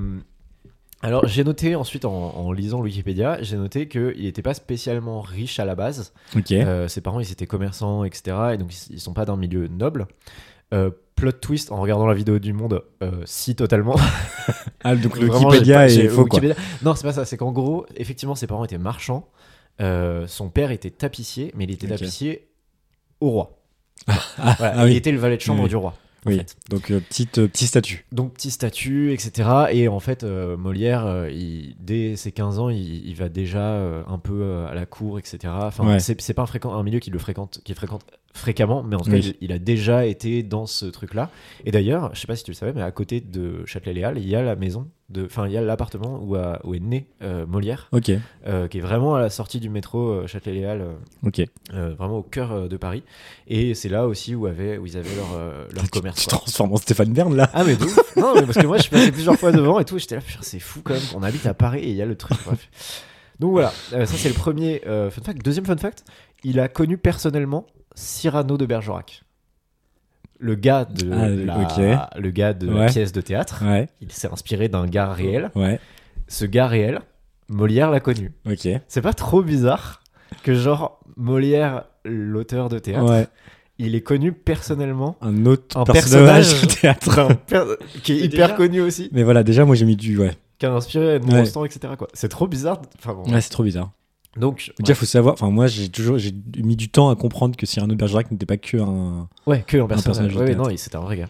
alors, 1.01 1.25
j'ai 1.27 1.44
noté 1.45 1.75
ensuite, 1.75 2.03
en, 2.03 2.12
en 2.35 2.51
lisant 2.51 2.81
Wikipédia, 2.81 3.38
j'ai 3.41 3.56
noté 3.57 3.88
qu'il 3.88 4.21
n'était 4.23 4.41
pas 4.41 4.53
spécialement 4.56 5.21
riche 5.21 5.59
à 5.59 5.65
la 5.65 5.75
base. 5.75 6.13
Ok. 6.35 6.51
Euh, 6.51 6.88
ses 6.89 7.00
parents, 7.00 7.19
ils 7.21 7.31
étaient 7.31 7.47
commerçants, 7.47 8.03
etc. 8.03 8.35
Et 8.53 8.57
donc, 8.57 8.73
ils, 8.89 8.95
ils 8.95 9.00
sont 9.00 9.13
pas 9.13 9.23
d'un 9.25 9.38
milieu 9.38 9.67
noble. 9.69 10.07
Euh, 10.73 10.89
plot 11.15 11.31
twist, 11.33 11.71
en 11.71 11.77
regardant 11.77 12.06
la 12.07 12.13
vidéo 12.13 12.39
du 12.39 12.51
Monde, 12.53 12.83
euh, 13.01 13.12
si 13.25 13.56
totalement. 13.56 13.95
Ah, 14.88 14.95
donc 14.95 15.17
le 15.19 15.27
Wikipédia 15.31 15.88
est 15.88 16.07
faux, 16.09 16.25
quoi. 16.25 16.39
Wikipédia- 16.39 16.56
Non, 16.83 16.94
c'est 16.94 17.03
pas 17.07 17.13
ça. 17.13 17.25
C'est 17.25 17.38
qu'en 17.38 17.51
gros, 17.51 17.88
effectivement, 17.95 18.35
ses 18.35 18.45
parents 18.45 18.63
étaient 18.65 18.77
marchands. 18.77 19.27
Euh, 19.81 20.27
son 20.27 20.50
père 20.50 20.69
était 20.69 20.91
tapissier, 20.91 21.51
mais 21.56 21.63
il 21.63 21.71
était 21.71 21.88
tapissier 21.88 22.47
au 23.19 23.29
roi. 23.31 23.57
Ah, 24.38 24.56
Voilà, 24.59 24.73
ah 24.77 24.85
il 24.88 24.91
oui. 24.91 24.95
était 24.97 25.12
le 25.12 25.17
valet 25.17 25.38
de 25.38 25.41
chambre 25.41 25.63
Oui. 25.63 25.69
du 25.69 25.75
roi. 25.75 25.95
en 26.25 26.29
Oui. 26.29 26.38
fait. 26.38 26.56
Donc, 26.69 26.91
euh, 26.91 27.00
petite, 27.00 27.39
euh, 27.39 27.47
petit 27.47 27.65
statut. 27.65 28.06
Donc 28.12 28.33
petit 28.33 28.51
statut, 28.51 29.12
etc. 29.13 29.50
Et 29.71 29.88
en 29.88 30.00
fait, 30.00 30.23
euh, 30.23 30.56
Molière, 30.57 31.27
il- 31.31 31.75
dès 31.79 32.15
ses 32.15 32.31
15 32.31 32.59
ans, 32.59 32.69
il, 32.69 33.07
il 33.07 33.15
va 33.15 33.29
déjà 33.29 33.75
un 34.07 34.19
peu 34.19 34.65
à 34.69 34.75
la 34.75 34.85
cour, 34.85 35.17
etc. 35.17 35.39
Enfin, 35.47 35.88
Ouais. 35.88 36.00
c'est 36.00 36.33
pas 36.35 36.44
un, 36.44 36.47
fréquent, 36.47 36.73
un 36.75 36.83
milieu 36.83 37.00
qui 37.00 37.09
le 37.09 37.17
fréquente, 37.19 37.62
qui 37.63 37.73
fréquente 37.73 38.06
fréquemment, 38.36 38.84
mais 38.84 38.96
en 38.96 39.00
tout 39.00 39.10
Oui. 39.10 39.22
cas, 39.22 39.28
il, 39.28 39.36
il 39.46 39.52
a 39.52 39.60
déjà 39.60 40.06
été 40.06 40.44
dans 40.44 40.66
ce 40.68 40.86
truc-là. 40.86 41.30
Et 41.66 41.72
d'ailleurs, 41.72 42.14
je 42.14 42.20
sais 42.20 42.28
pas 42.28 42.36
si 42.36 42.44
tu 42.44 42.52
le 42.52 42.56
savais, 42.56 42.74
mais 42.74 42.82
à 42.82 42.92
côté 42.92 43.22
de 43.22 43.66
Châtelet-Léal, 43.66 44.18
il 44.20 44.28
y 44.28 44.36
a 44.36 44.44
la 44.44 44.56
maison, 44.56 44.88
de, 45.10 45.26
enfin, 45.26 45.48
il 45.48 45.54
y 45.54 45.58
a 45.58 45.62
l'appartement 45.62 46.20
où, 46.22 46.36
a- 46.36 46.60
où 46.66 46.74
est 46.76 46.80
né 46.80 47.08
euh, 47.24 47.46
Molière, 47.46 47.88
Ok. 47.94 48.12
euh, 48.48 48.68
qui 48.68 48.80
est 48.80 48.82
vraiment 48.82 49.16
à 49.16 49.20
la 49.22 49.30
sortie 49.30 49.60
du 49.60 49.70
métro 49.70 50.10
euh, 50.10 50.28
Châtelet-Léal. 50.28 50.84
Ok. 51.26 51.42
euh, 51.74 51.96
vraiment 51.98 52.18
au 52.18 52.24
cœur 52.24 52.68
de 52.68 52.78
Paris. 52.78 53.04
Et 53.48 53.74
c'est 53.74 53.90
là 53.90 54.06
aussi 54.08 54.36
où, 54.36 54.46
avait, 54.48 54.78
où 54.78 54.86
ils 54.86 54.98
avaient 54.98 55.16
leur, 55.16 55.40
leur 55.74 55.84
Tu- 55.86 55.90
commerce. 55.90 56.20
Tu 56.20 56.26
te 56.26 56.32
transformes 56.32 56.74
en 56.74 56.78
Stéphane 56.78 57.14
Bern, 57.14 57.34
là. 57.36 57.50
Ah 57.54 57.64
mais 57.64 57.82
ouf. 57.82 58.16
Non 58.18 58.34
mais 58.36 58.42
parce 58.44 58.58
que 58.58 58.68
moi 58.68 58.78
je 58.78 58.84
suis 58.84 58.92
passé 58.92 59.12
plusieurs 59.12 59.38
fois 59.40 59.52
devant 59.52 59.80
et 59.80 59.86
tout, 59.86 59.98
j'étais 59.98 60.16
là, 60.16 60.22
c'est 60.42 60.60
fou 60.60 60.82
quand 60.84 60.94
même, 60.94 61.04
on 61.16 61.24
habite 61.24 61.46
à 61.46 61.54
Paris 61.54 61.80
et 61.82 61.90
il 61.90 61.96
y 61.96 62.02
a 62.02 62.06
le 62.06 62.16
truc. 62.16 62.38
Bref. 62.46 63.02
Donc 63.40 63.52
voilà, 63.52 63.72
ça 63.92 64.06
c'est 64.06 64.30
le 64.30 64.34
premier 64.36 64.82
fun 64.86 65.10
fact. 65.24 65.44
Deuxième 65.44 65.66
fun 65.66 65.78
fact, 65.78 66.04
il 66.44 66.60
a 66.60 66.68
connu 66.68 66.98
personnellement 66.98 67.66
Cyrano 67.95 68.57
de 68.57 68.65
Bergerac. 68.65 69.24
Le 70.38 70.56
gars 70.56 70.86
de 70.86 71.09
Ah, 71.12 71.30
la, 71.30 72.09
le 72.19 72.30
gars 72.30 72.53
de 72.53 72.69
la 72.69 72.88
pièce 72.88 73.12
de 73.13 73.21
théâtre, 73.21 73.63
Ouais. 73.65 73.88
il 74.01 74.12
s'est 74.12 74.30
inspiré 74.31 74.68
d'un 74.68 74.86
gars 74.86 75.12
réel. 75.13 75.50
Ouais. 75.56 75.80
Ce 76.27 76.45
gars 76.45 76.68
réel, 76.68 77.00
Molière 77.47 77.89
l'a 77.89 78.00
connu. 78.01 78.33
Ok. 78.45 78.68
C'est 78.88 79.01
pas 79.01 79.13
trop 79.13 79.42
bizarre 79.42 80.01
que 80.44 80.53
genre 80.53 81.00
Molière, 81.15 81.86
l'auteur 82.03 82.68
de 82.68 82.80
théâtre, 82.80 83.09
Ouais. 83.09 83.27
il 83.77 83.95
est 83.95 84.01
connu 84.01 84.33
personnellement 84.33 85.15
Un 85.21 85.45
autre 85.45 85.77
Un 85.77 85.86
personnage, 85.86 86.50
personnage. 86.51 86.62
de 86.75 86.81
théâtre. 86.81 87.27
per- 87.48 87.63
qui 88.03 88.13
est 88.13 88.25
hyper 88.25 88.48
déjà- 88.48 88.57
connu 88.57 88.81
aussi. 88.81 89.09
Mais 89.13 89.24
voilà, 89.24 89.44
déjà, 89.44 89.63
moi, 89.63 89.75
j'ai 89.75 89.86
mis 89.86 89.95
du. 89.95 90.18
Ouais. 90.19 90.31
qui 90.57 90.65
a 90.65 90.71
inspiré 90.74 91.15
Edmond 91.15 91.31
Ouais. 91.33 91.39
Rostand, 91.41 91.63
etc. 91.65 91.94
Quoi. 91.98 92.07
C'est 92.13 92.30
trop 92.30 92.48
bizarre. 92.48 92.81
Enfin, 92.98 93.13
bon. 93.13 93.24
Ouais, 93.31 93.39
c'est 93.41 93.50
trop 93.50 93.63
bizarre. 93.63 93.91
Donc, 94.36 94.72
Déjà, 94.80 94.90
ouais. 94.92 94.96
faut 94.96 95.06
savoir. 95.06 95.34
Enfin, 95.36 95.50
moi, 95.50 95.68
j'ai 95.68 95.90
toujours 95.90 96.18
j'ai 96.18 96.34
mis 96.58 96.76
du 96.76 96.90
temps 96.90 97.10
à 97.10 97.16
comprendre 97.16 97.56
que 97.56 97.66
Cyrano 97.66 97.94
de 97.94 97.98
Bergerac 97.98 98.32
n'était 98.32 98.46
pas 98.46 98.58
que 98.58 98.78
un. 98.78 99.28
ouais, 99.46 99.64
que 99.66 99.78
un 99.78 99.88
personnage. 99.88 100.04
personnage 100.34 100.34
de 100.34 100.40
Ouais, 100.40 100.56
non, 100.56 100.78
c'était 100.78 100.96
un 100.98 101.02
vrai 101.02 101.18
gars. 101.18 101.28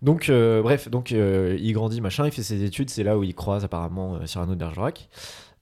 Donc, 0.00 0.28
euh, 0.28 0.62
bref, 0.62 0.88
donc 0.88 1.12
euh, 1.12 1.56
il 1.60 1.72
grandit, 1.72 2.00
machin, 2.00 2.24
il 2.24 2.30
fait 2.32 2.42
ses 2.42 2.62
études, 2.62 2.88
c'est 2.88 3.02
là 3.02 3.18
où 3.18 3.24
il 3.24 3.34
croise 3.34 3.64
apparemment 3.64 4.14
euh, 4.14 4.26
Cyrano 4.26 4.54
de 4.54 4.58
Bergerac. 4.58 5.08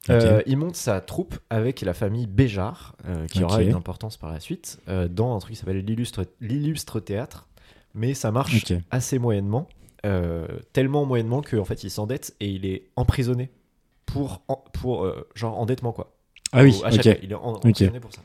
Euh, 0.08 0.40
il 0.46 0.56
monte 0.56 0.76
sa 0.76 1.00
troupe 1.00 1.36
avec 1.50 1.80
la 1.80 1.92
famille 1.94 2.26
Béjart, 2.28 2.94
euh, 3.08 3.26
qui 3.26 3.42
aura 3.42 3.62
une 3.62 3.74
importance 3.74 4.16
par 4.16 4.30
la 4.30 4.38
suite, 4.38 4.78
dans 5.10 5.34
un 5.34 5.38
truc 5.40 5.54
qui 5.54 5.58
s'appelle 5.58 5.84
l'illustre 5.84 6.24
l'illustre 6.40 7.00
théâtre. 7.00 7.48
Mais 7.94 8.14
ça 8.14 8.30
marche 8.30 8.52
assez 8.92 9.18
moyennement, 9.18 9.66
tellement 10.72 11.04
moyennement 11.06 11.42
qu'en 11.42 11.64
fait 11.64 11.82
il 11.82 11.90
s'endette 11.90 12.36
et 12.40 12.48
il 12.50 12.66
est 12.66 12.90
emprisonné 12.94 13.50
pour, 14.04 14.42
en- 14.48 14.62
pour 14.72 15.10
genre 15.34 15.58
endettement 15.58 15.92
quoi. 15.92 16.12
Ah 16.52 16.62
oui, 16.62 16.74
Au- 16.80 16.84
à 16.84 16.88
ok. 16.88 16.94
Châtelet. 16.94 17.20
Il 17.22 17.32
est 17.32 17.34
en- 17.34 17.54
emprisonné 17.54 18.00
pour 18.00 18.12
ça. 18.12 18.20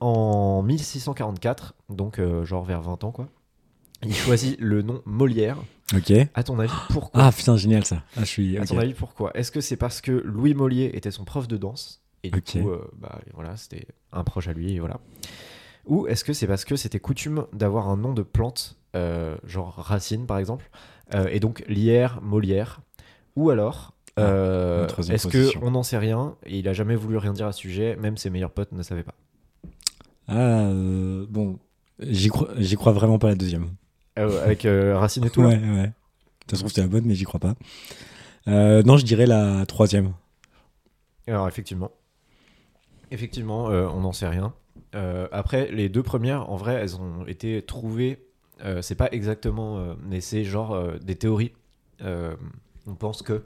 En 0.00 0.62
1644, 0.62 1.74
donc 1.90 2.18
euh, 2.18 2.44
genre 2.44 2.64
vers 2.64 2.80
20 2.80 3.04
ans 3.04 3.10
quoi, 3.12 3.28
il 4.02 4.14
choisit 4.14 4.58
le 4.58 4.80
nom 4.82 5.02
Molière. 5.04 5.58
Ok. 5.94 6.12
À 6.34 6.42
ton 6.42 6.58
avis, 6.58 6.72
pourquoi 6.90 7.22
Ah 7.24 7.32
putain, 7.32 7.56
génial 7.56 7.84
ça. 7.84 8.02
Ah, 8.16 8.20
je 8.20 8.24
suis. 8.26 8.56
À 8.58 8.64
ton 8.64 8.78
avis, 8.78 8.94
pourquoi? 8.94 9.36
Est-ce 9.36 9.50
que 9.50 9.60
c'est 9.60 9.76
parce 9.76 10.00
que 10.00 10.12
Louis 10.12 10.54
Mollier 10.54 10.90
était 10.94 11.10
son 11.10 11.24
prof 11.24 11.48
de 11.48 11.56
danse 11.56 12.00
et 12.22 12.30
du 12.30 12.40
coup, 12.42 12.70
euh, 12.70 12.86
bah, 12.98 13.18
voilà, 13.34 13.56
c'était 13.56 13.86
un 14.12 14.24
proche 14.24 14.46
à 14.48 14.52
lui, 14.52 14.74
et 14.74 14.78
voilà. 14.78 15.00
Ou 15.86 16.06
est-ce 16.06 16.22
que 16.24 16.32
c'est 16.32 16.46
parce 16.46 16.64
que 16.64 16.76
c'était 16.76 17.00
coutume 17.00 17.46
d'avoir 17.52 17.88
un 17.88 17.96
nom 17.96 18.12
de 18.12 18.22
plante, 18.22 18.76
euh, 18.94 19.36
genre 19.44 19.74
racine 19.74 20.26
par 20.26 20.38
exemple, 20.38 20.70
et 21.30 21.40
donc 21.40 21.64
lierre, 21.66 22.20
Molière? 22.22 22.80
Ou 23.36 23.50
alors, 23.50 23.94
euh, 24.18 24.82
une 24.82 24.86
troisième 24.88 25.14
est-ce 25.14 25.56
qu'on 25.58 25.70
n'en 25.70 25.82
sait 25.82 25.98
rien 25.98 26.36
et 26.44 26.58
il 26.58 26.68
a 26.68 26.72
jamais 26.72 26.96
voulu 26.96 27.16
rien 27.16 27.32
dire 27.32 27.46
à 27.46 27.52
ce 27.52 27.60
sujet, 27.60 27.96
même 27.96 28.16
ses 28.16 28.28
meilleurs 28.30 28.50
potes 28.50 28.72
ne 28.72 28.82
savaient 28.82 29.02
pas 29.04 29.14
Ah, 30.28 30.62
euh, 30.66 31.26
bon. 31.28 31.58
J'y 32.00 32.28
crois, 32.28 32.48
crois 32.76 32.92
vraiment 32.92 33.18
pas 33.18 33.28
la 33.28 33.34
deuxième. 33.34 33.68
Euh, 34.18 34.42
Avec 34.44 34.64
euh, 34.64 34.98
racine 34.98 35.24
et 35.24 35.30
tout 35.30 35.42
ouais, 35.42 35.56
ouais. 35.58 35.92
Ça 36.48 36.56
se 36.56 36.62
trouve, 36.62 36.72
c'est 36.72 36.80
la 36.80 36.88
bonne, 36.88 37.04
mais 37.04 37.14
j'y 37.14 37.24
crois 37.24 37.40
pas. 37.40 37.54
Euh, 38.48 38.82
non, 38.82 38.96
je 38.96 39.04
dirais 39.04 39.26
la 39.26 39.64
troisième. 39.66 40.12
Alors 41.28 41.46
effectivement, 41.46 41.90
effectivement, 43.10 43.70
euh, 43.70 43.86
on 43.88 44.00
n'en 44.00 44.12
sait 44.12 44.28
rien. 44.28 44.52
Euh, 44.94 45.28
après, 45.30 45.70
les 45.70 45.88
deux 45.88 46.02
premières, 46.02 46.50
en 46.50 46.56
vrai, 46.56 46.74
elles 46.74 46.96
ont 46.96 47.26
été 47.26 47.62
trouvées. 47.62 48.26
euh, 48.64 48.82
c'est 48.82 48.94
pas 48.96 49.08
exactement, 49.12 49.78
euh, 49.78 49.94
mais 50.02 50.20
c'est 50.20 50.44
genre 50.44 50.72
euh, 50.72 50.96
des 50.98 51.14
théories. 51.16 51.52
Euh, 52.02 52.34
on 52.86 52.94
pense 52.94 53.22
que 53.22 53.44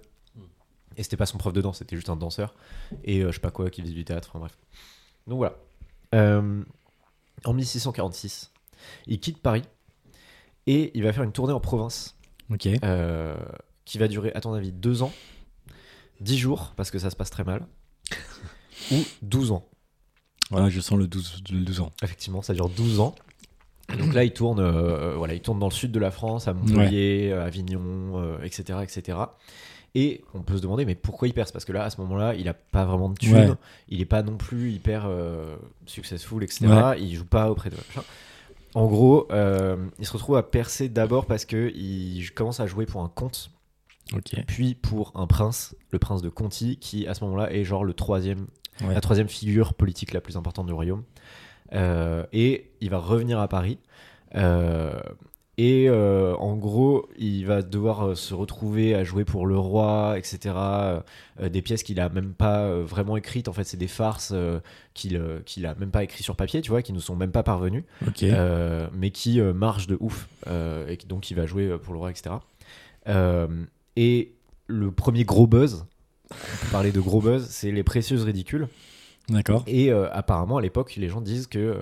et 0.97 1.03
c'était 1.03 1.17
pas 1.17 1.27
son 1.27 1.39
prof 1.39 1.53
de 1.53 1.61
danse, 1.61 1.79
c'était 1.79 1.97
juste 1.97 2.09
un 2.11 2.17
danseur 2.17 2.55
et 3.05 3.21
euh, 3.21 3.29
je 3.31 3.35
sais 3.37 3.41
pas 3.41 3.51
quoi 3.51 3.71
qui 3.71 3.83
faisait 3.83 3.93
du 3.93 4.05
théâtre. 4.05 4.29
Enfin 4.31 4.39
bref. 4.41 4.57
Donc 5.27 5.39
voilà. 5.39 5.55
Euh, 6.15 6.63
en 7.45 7.53
1646, 7.53 8.53
il 9.07 9.21
quitte 9.21 9.41
Paris 9.43 9.63
et 10.67 10.91
il 10.95 11.03
va 11.03 11.13
faire 11.13 11.25
une 11.25 11.33
tournée 11.33 11.53
en 11.53 11.61
province 11.61 12.17
Ok. 12.51 12.67
euh, 12.85 13.37
qui 13.85 13.99
va 13.99 14.09
durer, 14.09 14.33
à 14.35 14.41
ton 14.41 14.53
avis, 14.55 14.73
deux 14.73 15.03
ans, 15.03 15.13
10 16.21 16.39
jours, 16.39 16.73
parce 16.77 16.91
que 16.91 16.99
ça 16.99 17.11
se 17.11 17.17
passe 17.17 17.31
très 17.31 17.45
mal, 17.45 17.67
ou 18.93 18.97
12 19.23 19.51
ans. 19.53 19.67
Voilà, 20.51 20.69
je 20.69 20.81
sens 20.81 20.99
le 20.99 21.07
12, 21.07 21.43
le 21.51 21.61
12 21.61 21.81
ans. 21.81 21.91
Effectivement, 22.03 22.43
ça 22.43 22.55
dure 22.55 22.69
12 22.69 23.01
ans. 23.01 23.15
Et 23.93 23.97
donc 23.97 24.15
là, 24.15 24.25
il 24.25 24.33
tourne, 24.33 24.61
euh, 24.61 25.15
voilà, 25.17 25.35
il 25.35 25.41
tourne 25.41 25.59
dans 25.59 25.69
le 25.69 25.73
sud 25.75 25.93
de 25.93 25.99
la 25.99 26.11
France, 26.11 26.49
à 26.49 26.55
Montpellier, 26.55 27.33
à 27.33 27.45
Avignon, 27.45 28.19
euh, 28.23 28.39
etc., 28.43 28.79
etc. 28.83 29.19
Et 29.97 30.23
on 30.35 30.41
peut 30.43 30.57
se 30.57 30.63
demander, 30.63 30.85
mais 30.85 30.95
pourquoi 30.97 31.29
il 31.29 31.35
perce? 31.35 31.53
Parce 31.53 31.65
que 31.65 31.73
là, 31.73 31.85
à 31.85 31.91
ce 31.91 32.01
moment-là, 32.01 32.35
il 32.35 32.49
a 32.49 32.55
pas 32.55 32.85
vraiment 32.85 33.09
de 33.11 33.15
thunes, 33.19 33.35
Ouais. 33.37 33.49
il 33.89 34.01
est 34.01 34.05
pas 34.07 34.23
non 34.25 34.37
plus 34.37 34.73
hyper 34.73 35.05
euh, 35.07 35.57
successful, 35.87 36.43
etc. 36.43 36.67
Ouais. 36.67 37.01
Il 37.01 37.15
joue 37.15 37.25
pas 37.25 37.51
auprès 37.51 37.71
de. 37.71 37.77
En 38.75 38.87
gros, 38.87 39.29
euh, 39.31 39.77
il 40.01 40.07
se 40.07 40.13
retrouve 40.13 40.37
à 40.37 40.43
percer 40.43 40.89
d'abord 40.89 41.27
parce 41.27 41.45
que 41.45 41.71
il 41.77 42.29
commence 42.35 42.59
à 42.59 42.67
jouer 42.67 42.87
pour 42.87 43.03
un 43.03 43.09
comte, 43.09 43.51
puis 44.49 44.75
pour 44.75 45.13
un 45.15 45.29
prince, 45.29 45.77
le 45.93 46.01
prince 46.01 46.23
de 46.23 46.29
Conti, 46.29 46.77
qui 46.79 47.07
à 47.07 47.15
ce 47.15 47.23
moment-là 47.25 47.53
est 47.53 47.63
genre 47.65 47.85
le 47.85 47.93
troisième, 47.95 48.47
Ouais. 48.81 48.93
la 48.93 49.01
troisième 49.01 49.29
figure 49.29 49.75
politique 49.75 50.13
la 50.13 50.21
plus 50.21 50.37
importante 50.37 50.67
du 50.67 50.73
royaume. 50.73 51.05
Euh, 51.73 52.27
et 52.33 52.73
il 52.81 52.91
va 52.91 52.99
revenir 52.99 53.39
à 53.39 53.47
Paris. 53.47 53.79
Euh, 54.35 54.99
et 55.57 55.89
euh, 55.89 56.35
en 56.37 56.57
gros, 56.57 57.09
il 57.17 57.47
va 57.47 57.63
devoir 57.63 58.09
euh, 58.09 58.15
se 58.17 58.35
retrouver 58.35 58.95
à 58.95 59.05
jouer 59.05 59.25
pour 59.25 59.47
le 59.47 59.57
roi, 59.57 60.17
etc. 60.19 60.55
Euh, 60.57 61.01
des 61.49 61.63
pièces 61.63 61.83
qu'il 61.85 62.01
a 62.01 62.09
même 62.09 62.33
pas 62.35 62.69
vraiment 62.81 63.17
écrites. 63.17 63.47
En 63.47 63.53
fait, 63.53 63.63
c'est 63.65 63.77
des 63.77 63.87
farces 63.87 64.33
euh, 64.35 64.59
qu'il 64.95 65.23
qu'il 65.47 65.65
a 65.67 65.75
même 65.77 65.91
pas 65.93 66.03
écrites 66.03 66.25
sur 66.25 66.35
papier, 66.35 66.61
tu 66.61 66.71
vois, 66.71 66.83
qui 66.83 66.93
nous 66.93 67.01
sont 67.01 67.15
même 67.15 67.31
pas 67.31 67.43
parvenues, 67.45 67.85
Ok. 68.07 68.25
euh, 68.25 68.89
mais 68.93 69.11
qui 69.11 69.41
marchent 69.41 69.87
de 69.87 69.97
ouf. 70.01 70.29
Et 70.49 70.99
donc, 71.07 71.31
il 71.31 71.35
va 71.35 71.47
jouer 71.47 71.79
pour 71.79 71.93
le 71.93 71.99
roi, 72.01 72.11
etc. 72.11 72.35
Et 73.97 74.33
le 74.67 74.91
premier 74.91 75.25
gros 75.25 75.47
buzz, 75.47 75.85
on 76.31 76.35
peut 76.35 76.71
parler 76.73 76.91
de 76.93 77.01
gros 77.01 77.21
buzz, 77.21 77.47
c'est 77.49 77.71
les 77.71 77.85
précieuses 77.85 78.25
ridicules. 78.25 78.69
D'accord. 79.29 79.63
Et 79.67 79.91
apparemment, 79.91 80.57
à 80.59 80.63
l'époque, 80.63 80.97
les 80.97 81.09
gens 81.09 81.21
disent 81.21 81.47
que 81.47 81.79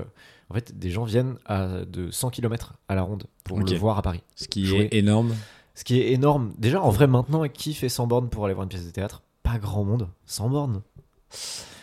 en 0.52 0.54
fait, 0.54 0.78
des 0.78 0.90
gens 0.90 1.04
viennent 1.04 1.36
à 1.46 1.84
de 1.86 2.10
100 2.10 2.28
km 2.30 2.74
à 2.88 2.94
la 2.94 3.00
ronde 3.02 3.24
pour 3.44 3.56
Ok. 3.58 3.70
le 3.70 3.76
voir 3.78 3.96
à 3.96 4.02
Paris. 4.02 4.20
Ce 4.36 4.46
qui 4.48 4.66
Jouer. 4.66 4.88
est 4.92 4.98
énorme. 4.98 5.34
Ce 5.74 5.82
qui 5.84 5.98
est 5.98 6.12
énorme. 6.12 6.52
Déjà, 6.58 6.82
en 6.82 6.90
vrai, 6.90 7.06
maintenant, 7.06 7.42
qui 7.48 7.72
fait 7.72 7.88
100 7.88 8.06
bornes 8.06 8.28
pour 8.28 8.44
aller 8.44 8.52
voir 8.52 8.64
une 8.64 8.68
pièce 8.68 8.84
de 8.84 8.90
théâtre? 8.90 9.22
Pas 9.42 9.56
grand 9.58 9.82
monde. 9.84 10.08
100 10.26 10.50
bornes? 10.50 10.82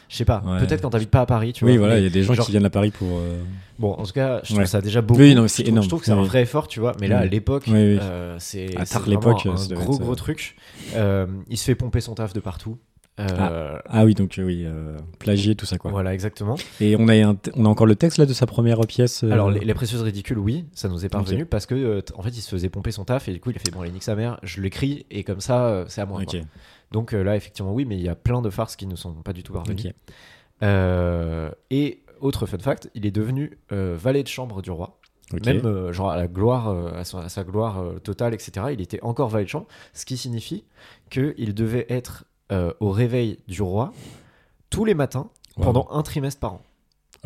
Je 0.08 0.16
sais 0.16 0.26
pas. 0.26 0.42
Ouais. 0.46 0.60
Peut-être 0.60 0.82
quand 0.82 0.90
t'habites 0.92 1.10
pas 1.10 1.22
à 1.22 1.26
Paris, 1.26 1.54
tu 1.54 1.66
Oui, 1.66 1.78
vois. 1.78 1.88
voilà, 1.88 2.00
il 2.00 2.04
y 2.04 2.08
a 2.08 2.10
des 2.12 2.24
gens 2.24 2.34
genre- 2.34 2.46
qui 2.46 2.52
viennent 2.52 2.66
à 2.66 2.70
Paris 2.70 2.92
pour. 2.92 3.08
euh, 3.20 3.42
Bon, 3.80 3.94
en 3.94 4.04
tout 4.06 4.12
cas, 4.14 4.40
je 4.44 4.48
trouve 4.50 4.60
Ouais. 4.60 4.66
ça 4.66 4.82
déjà 4.82 5.02
beaucoup. 5.02 5.20
Oui, 5.22 5.34
non, 5.36 5.44
mais 5.44 5.48
c'est 5.48 5.64
énorme. 5.68 5.84
Je 5.84 5.88
trouve 5.90 6.00
que 6.02 6.06
c'est 6.08 6.12
un 6.12 6.20
Oui. 6.22 6.28
vrai 6.28 6.42
effort, 6.44 6.68
tu 6.68 6.80
vois. 6.80 6.94
Mais 7.00 7.08
là, 7.08 7.20
à 7.20 7.24
Oui. 7.24 7.30
l'époque, 7.30 7.64
Oui, 7.68 7.74
oui. 7.74 7.98
euh, 8.02 8.36
c'est 8.40 8.76
À 8.76 8.84
l'époque, 9.08 9.46
un 9.46 9.54
gros, 9.76 9.98
gros 9.98 10.12
euh, 10.12 10.16
truc. 10.16 10.56
Euh, 10.96 11.26
il 11.50 11.58
se 11.58 11.64
fait 11.64 11.76
pomper 11.76 12.02
son 12.02 12.14
taf 12.16 12.34
de 12.34 12.40
partout. 12.40 12.78
Euh, 13.20 13.80
Ah 13.86 14.06
oui, 14.06 14.14
donc 14.14 14.38
euh, 14.40 14.44
oui, 14.44 14.64
euh, 14.66 14.98
plagier, 15.20 15.56
tout 15.56 15.66
ça 15.66 15.78
quoi. 15.78 15.92
Voilà, 15.92 16.14
exactement. 16.14 16.56
Et 16.80 16.96
on 16.98 17.08
a, 17.08 17.16
un 17.16 17.38
on 17.56 17.66
a 17.66 17.70
encore 17.70 17.88
le 17.88 17.96
texte 17.96 18.18
là 18.18 18.26
de 18.26 18.34
sa 18.34 18.46
première 18.46 18.80
pièce. 18.82 19.24
Alors, 19.24 19.52
les, 19.52 19.60
les 19.60 19.74
précieuses 19.74 20.02
ridicules, 20.02 20.40
oui, 20.40 20.66
ça 20.74 20.88
nous 20.90 21.06
est 21.06 21.10
parvenu 21.10 21.46
parce 21.46 21.66
que, 21.66 22.04
en 22.16 22.22
fait, 22.22 22.30
il 22.30 22.42
se 22.42 22.50
faisait 22.50 22.70
pomper 22.70 22.92
son 22.92 23.06
taf 23.06 23.28
et 23.28 23.34
du 23.34 23.40
coup, 23.40 23.52
il 23.52 23.58
a 23.58 23.60
fait 23.60 23.72
bon, 23.72 23.82
allez, 23.82 23.92
nique 23.92 24.04
sa 24.04 24.16
mère, 24.16 24.40
je 24.44 24.62
l'écris 24.62 25.06
et 25.12 25.24
comme 25.24 25.42
ça, 25.42 25.86
c'est 25.88 26.02
à 26.02 26.06
moi. 26.06 26.22
Donc 26.92 27.12
là, 27.12 27.36
effectivement, 27.36 27.74
oui, 27.74 27.86
mais 27.86 27.98
il 27.98 28.02
y 28.04 28.10
a 28.10 28.16
plein 28.16 28.42
de 28.42 28.50
farces 28.50 28.76
qui 28.76 28.88
ne 28.88 28.96
sont 28.96 29.14
pas 29.14 29.34
du 29.34 29.44
tout 29.44 29.54
parvenues. 29.54 29.94
Euh, 30.64 31.52
et 31.70 32.02
autre 32.20 32.46
fun 32.46 32.60
fact, 32.60 32.90
il 32.96 33.06
est 33.06 33.12
devenu 33.12 33.58
euh, 33.72 33.96
valet 33.98 34.24
de 34.24 34.28
chambre 34.28 34.62
du 34.62 34.72
roi. 34.72 35.00
Même 35.46 35.64
euh, 35.66 35.94
genre 35.94 36.10
à 36.10 36.18
la 36.18 36.28
gloire, 36.28 36.70
à, 36.96 37.04
sa, 37.04 37.20
à 37.20 37.30
sa 37.30 37.44
gloire 37.44 37.84
totale, 38.04 38.34
etc. 38.34 38.68
Il 38.74 38.82
était 38.82 39.02
encore 39.04 39.30
valet 39.30 39.46
de 39.46 39.50
chambre, 39.50 39.68
ce 39.94 40.06
qui 40.06 40.18
signifie 40.18 40.64
qu'il 41.12 41.54
devait 41.54 41.86
être 41.90 42.26
euh, 42.52 42.74
au 42.80 42.92
réveil 42.92 43.40
du 43.48 43.62
roi 43.62 43.94
tous 44.70 44.86
les 44.86 44.94
matins 44.94 45.30
Wow. 45.58 45.66
pendant 45.66 45.88
un 45.92 46.04
trimestre 46.04 46.40
par 46.40 46.54
an. 46.54 46.62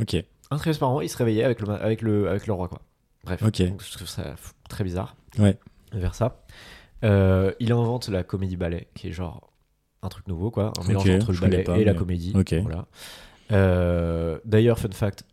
Ok. 0.02 0.16
Un 0.50 0.58
trimestre 0.58 0.80
par 0.80 0.90
an, 0.90 1.02
il 1.02 1.10
se 1.10 1.18
réveillait 1.18 1.44
avec 1.44 1.62
le, 1.62 1.70
avec 1.70 2.02
le, 2.02 2.28
avec 2.30 2.48
le 2.48 2.54
roi, 2.54 2.68
quoi. 2.68 2.82
Bref, 3.26 3.44
Ok. 3.44 3.62
donc 3.68 3.84
je 3.84 3.92
trouve 3.92 4.08
ça 4.08 4.34
très 4.70 4.84
bizarre. 4.84 5.16
Ouais. 5.38 5.58
Vers 5.92 6.16
ça. 6.16 6.44
Euh, 7.04 7.52
il 7.60 7.72
invente 7.72 8.08
la 8.08 8.24
comédie 8.24 8.56
ballet, 8.58 8.88
qui 8.96 9.10
est 9.10 9.12
genre 9.12 9.52
un 10.02 10.10
truc 10.10 10.28
nouveau, 10.28 10.50
quoi. 10.50 10.74
Un 10.80 10.88
mélange 10.88 11.08
Ok, 11.08 11.16
entre 11.22 11.32
le 11.34 11.38
ballet 11.40 11.64
pas, 11.64 11.78
et 11.78 11.84
la 11.84 11.94
comédie. 11.94 12.34
Voilà. 12.64 12.86
Euh, 13.52 14.40
D'ailleurs, 14.46 14.80
fun 14.80 14.90
fact, 14.92 15.26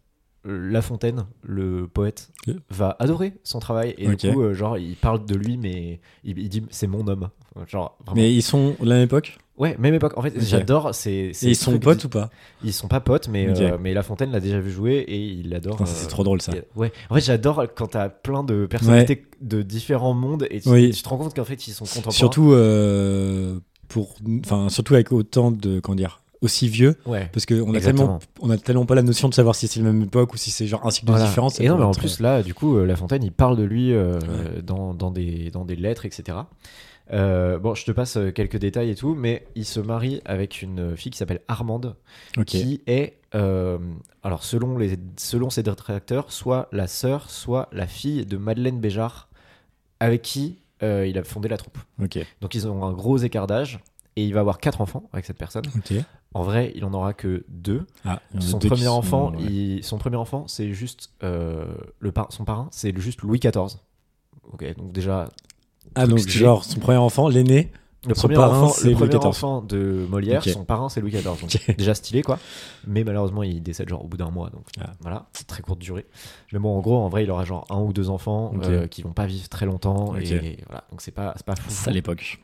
La 0.45 0.83
Fontaine, 0.83 1.27
le 1.43 1.87
poète, 1.89 2.31
va 2.71 2.97
adorer 2.99 3.35
son 3.45 3.61
travail 3.61 3.95
et 3.99 4.09
du 4.15 4.33
coup, 4.33 4.43
euh, 4.43 4.53
genre, 4.55 4.77
il 4.79 4.97
parle 4.97 5.25
de 5.25 5.35
lui, 5.37 5.57
mais 5.57 6.01
il, 6.25 6.39
il 6.39 6.49
dit 6.49 6.65
c'est 6.71 6.87
mon 6.87 7.07
homme. 7.07 7.31
Genre, 7.67 7.97
vraiment. 8.05 8.17
Mais 8.21 8.33
ils 8.35 8.43
sont 8.43 8.77
de 8.81 8.87
la 8.89 8.97
même 8.97 9.05
époque? 9.05 9.39
Ouais, 9.61 9.77
même 9.79 9.95
époque. 9.95 10.15
En 10.17 10.23
fait, 10.23 10.33
j'adore. 10.41 10.95
C'est, 10.95 11.31
c'est 11.35 11.47
ils 11.49 11.55
sont 11.55 11.79
potes 11.79 12.03
ou 12.05 12.09
pas 12.09 12.31
Ils 12.65 12.73
sont 12.73 12.89
pas 12.89 12.99
potes, 13.01 13.29
mais, 13.29 13.51
Ok. 13.51 13.61
euh, 13.61 13.77
mais 13.81 13.95
La 13.95 14.03
Fontaine 14.03 14.33
l'a 14.33 14.41
déjà 14.41 14.59
vu 14.59 14.71
jouer 14.73 15.05
et 15.07 15.19
il 15.19 15.51
l'adore. 15.51 15.77
Putain, 15.77 15.87
ça, 15.87 15.93
euh, 15.93 15.99
C'est 16.01 16.09
trop 16.09 16.25
drôle 16.25 16.41
ça. 16.43 16.53
Ouais, 16.75 16.91
en 17.11 17.15
fait, 17.15 17.21
j'adore 17.21 17.65
quand 17.77 17.89
t'as 17.89 18.09
plein 18.09 18.43
de 18.43 18.67
personnalités 18.67 19.27
de 19.41 19.63
différents 19.63 20.15
mondes 20.15 20.47
et 20.51 20.61
tu, 20.61 20.69
Oui. 20.71 20.91
tu 20.91 21.03
te 21.03 21.09
rends 21.09 21.19
compte 21.19 21.37
qu'en 21.37 21.45
fait, 21.45 21.69
ils 21.69 21.73
sont 21.73 21.85
contemporains. 21.85 22.11
Surtout 22.13 22.53
euh, 22.53 23.59
pour, 23.89 24.15
enfin 24.45 24.69
surtout 24.71 24.95
avec 24.95 25.13
autant 25.13 25.51
de, 25.51 25.79
comment 25.81 25.97
dire, 25.97 26.23
aussi 26.41 26.67
vieux, 26.69 26.97
Ouais. 27.05 27.29
parce 27.33 27.45
que 27.45 27.61
on 27.61 27.75
a 27.75 27.81
tellement, 27.81 28.19
on 28.41 28.49
a 28.49 28.57
tellement 28.57 28.87
pas 28.87 28.95
la 28.95 29.03
notion 29.03 29.29
de 29.29 29.35
savoir 29.35 29.55
si 29.55 29.69
c'est 29.69 29.81
la 29.81 29.93
même 29.93 30.03
époque 30.05 30.33
ou 30.33 30.39
si 30.39 30.51
c'est 30.51 30.67
genre 30.67 30.87
un 30.87 30.91
cycle 30.91 31.07
de 31.09 31.13
Voilà. 31.13 31.27
différence. 31.27 31.57
ça 31.57 31.63
Et 31.65 31.69
non, 31.69 31.77
mais 31.77 31.85
en 31.85 31.91
plus, 31.93 32.21
là, 32.21 32.43
du 32.43 32.55
coup, 32.55 32.79
La 32.79 32.97
Fontaine, 32.97 33.23
il 33.23 33.33
parle 33.33 33.59
de 33.59 33.63
lui 33.65 33.93
euh, 33.93 34.15
Ouais. 34.21 34.63
dans, 34.63 34.95
dans, 34.95 35.11
des, 35.11 35.51
dans 35.51 35.67
des 35.67 35.77
lettres, 35.77 36.07
etc. 36.07 36.39
Euh, 37.13 37.59
bon, 37.59 37.75
je 37.75 37.85
te 37.85 37.91
passe 37.91 38.17
euh, 38.17 38.31
quelques 38.31 38.57
détails 38.59 38.91
et 38.91 38.95
tout, 38.95 39.15
mais 39.15 39.47
il 39.57 39.65
se 39.65 39.81
marie 39.81 40.21
avec 40.25 40.63
une 40.63 40.97
fille 40.97 41.11
qui 41.11 41.19
s'appelle 41.19 41.41
Armande, 41.49 41.97
qui 42.63 42.83
est, 42.87 43.19
euh, 43.35 43.79
alors 44.23 44.45
selon, 44.45 44.79
les, 44.79 44.97
selon 45.17 45.51
ses 45.51 45.63
détracteurs, 45.63 46.31
soit 46.33 46.69
la 46.73 46.87
sœur, 46.87 47.29
soit 47.31 47.69
la 47.73 47.87
fille 47.87 48.27
de 48.27 48.37
Madeleine 48.37 48.79
Béjart, 48.81 49.29
avec 49.99 50.23
qui 50.23 50.59
euh, 50.83 51.07
il 51.07 51.19
a 51.19 51.25
fondé 51.25 51.49
la 51.49 51.57
troupe. 51.57 51.79
Donc 52.41 52.55
ils 52.55 52.67
ont 52.69 52.85
un 52.85 52.93
gros 52.93 53.19
écart 53.19 53.47
d'âge, 53.47 53.81
et 54.17 54.25
il 54.25 54.33
va 54.35 54.41
avoir 54.41 54.59
quatre 54.59 54.81
enfants 54.81 55.09
avec 55.13 55.25
cette 55.25 55.39
personne. 55.39 55.65
En 56.33 56.43
vrai, 56.45 56.73
il 56.77 56.85
en 56.85 56.93
aura 56.95 57.13
que 57.13 57.45
deux. 57.49 57.87
Ah, 58.05 58.21
Son 58.41 58.59
deux 58.59 58.69
premier 58.69 58.87
enfant, 58.89 59.33
il- 59.41 59.83
son 59.85 59.99
premier 59.99 60.17
enfant, 60.17 60.47
c'est 60.47 60.73
juste 60.73 61.11
le 61.23 62.13
par- 62.13 62.33
son 62.33 62.45
parrain, 62.45 62.69
c'est 62.71 62.97
juste 63.01 63.23
Louis 63.23 63.41
XIV. 63.41 63.79
Ok, 64.53 64.77
donc 64.77 64.93
déjà 64.93 65.29
Ah 65.95 66.07
donc 66.07 66.27
genre 66.29 66.65
son 66.65 66.79
premier 66.79 66.99
enfant, 66.99 67.29
l'aîné. 67.29 67.73
le 68.07 68.15
premier 68.15 68.35
parrain, 68.37 68.61
enfant, 68.63 68.73
c'est 68.73 68.89
le 68.91 68.95
premier 68.95 69.17
enfant 69.17 69.61
de 69.61 70.07
Molière, 70.09 70.43
son 70.45 70.65
parrain 70.65 70.89
c'est 70.89 71.01
Louis 71.01 71.11
XIV. 71.11 71.25
Donc 71.25 71.59
déjà 71.79 71.95
stylé 71.95 72.23
quoi. 72.23 72.39
Mais 72.87 73.05
malheureusement, 73.05 73.43
il 73.43 73.63
décède 73.63 73.89
genre 73.89 74.05
au 74.05 74.09
bout 74.09 74.17
d'un 74.17 74.31
mois, 74.31 74.51
donc 74.51 74.67
Ah. 74.81 74.93
voilà, 75.01 75.27
c'est 75.33 75.47
très 75.47 75.63
courte 75.63 75.81
durée. 75.81 76.07
Mais 76.53 76.59
bon, 76.59 76.77
en 76.77 76.81
gros, 76.81 76.97
en 76.99 77.09
vrai, 77.09 77.25
il 77.25 77.31
aura 77.31 77.45
genre 77.45 77.67
un 77.71 77.81
ou 77.81 77.93
deux 77.93 78.09
enfants 78.09 78.53
euh, 78.65 78.87
qui 78.87 79.03
vont 79.03 79.13
pas 79.13 79.27
vivre 79.27 79.49
très 79.49 79.67
longtemps 79.67 80.15
et 80.17 80.59
voilà, 80.67 80.85
donc 80.91 81.01
c'est 81.03 81.11
pas 81.11 81.35
c'est 81.37 81.47
pas 81.47 81.57
fou. 81.57 81.69
Ça 81.71 81.91
à 81.91 81.93
l'époque. 81.93 82.41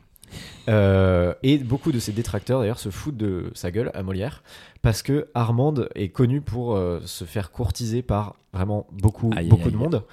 Euh, 0.69 1.33
et 1.43 1.57
beaucoup 1.57 1.91
de 1.91 1.99
ses 1.99 2.11
détracteurs 2.11 2.59
d'ailleurs 2.59 2.79
se 2.79 2.89
foutent 2.89 3.15
de 3.17 3.51
sa 3.53 3.71
gueule 3.71 3.89
à 3.93 4.03
Molière 4.03 4.43
parce 4.81 5.01
que 5.01 5.27
Armande 5.33 5.89
est 5.95 6.09
connue 6.09 6.41
pour 6.41 6.75
euh, 6.75 6.99
se 7.05 7.23
faire 7.25 7.51
courtiser 7.51 8.01
par 8.01 8.35
vraiment 8.53 8.85
beaucoup 8.91 9.31
Aïe, 9.35 9.47
beaucoup 9.47 9.63
aïe, 9.65 9.71
de 9.71 9.77
aïe. 9.77 9.83
monde. 9.83 10.03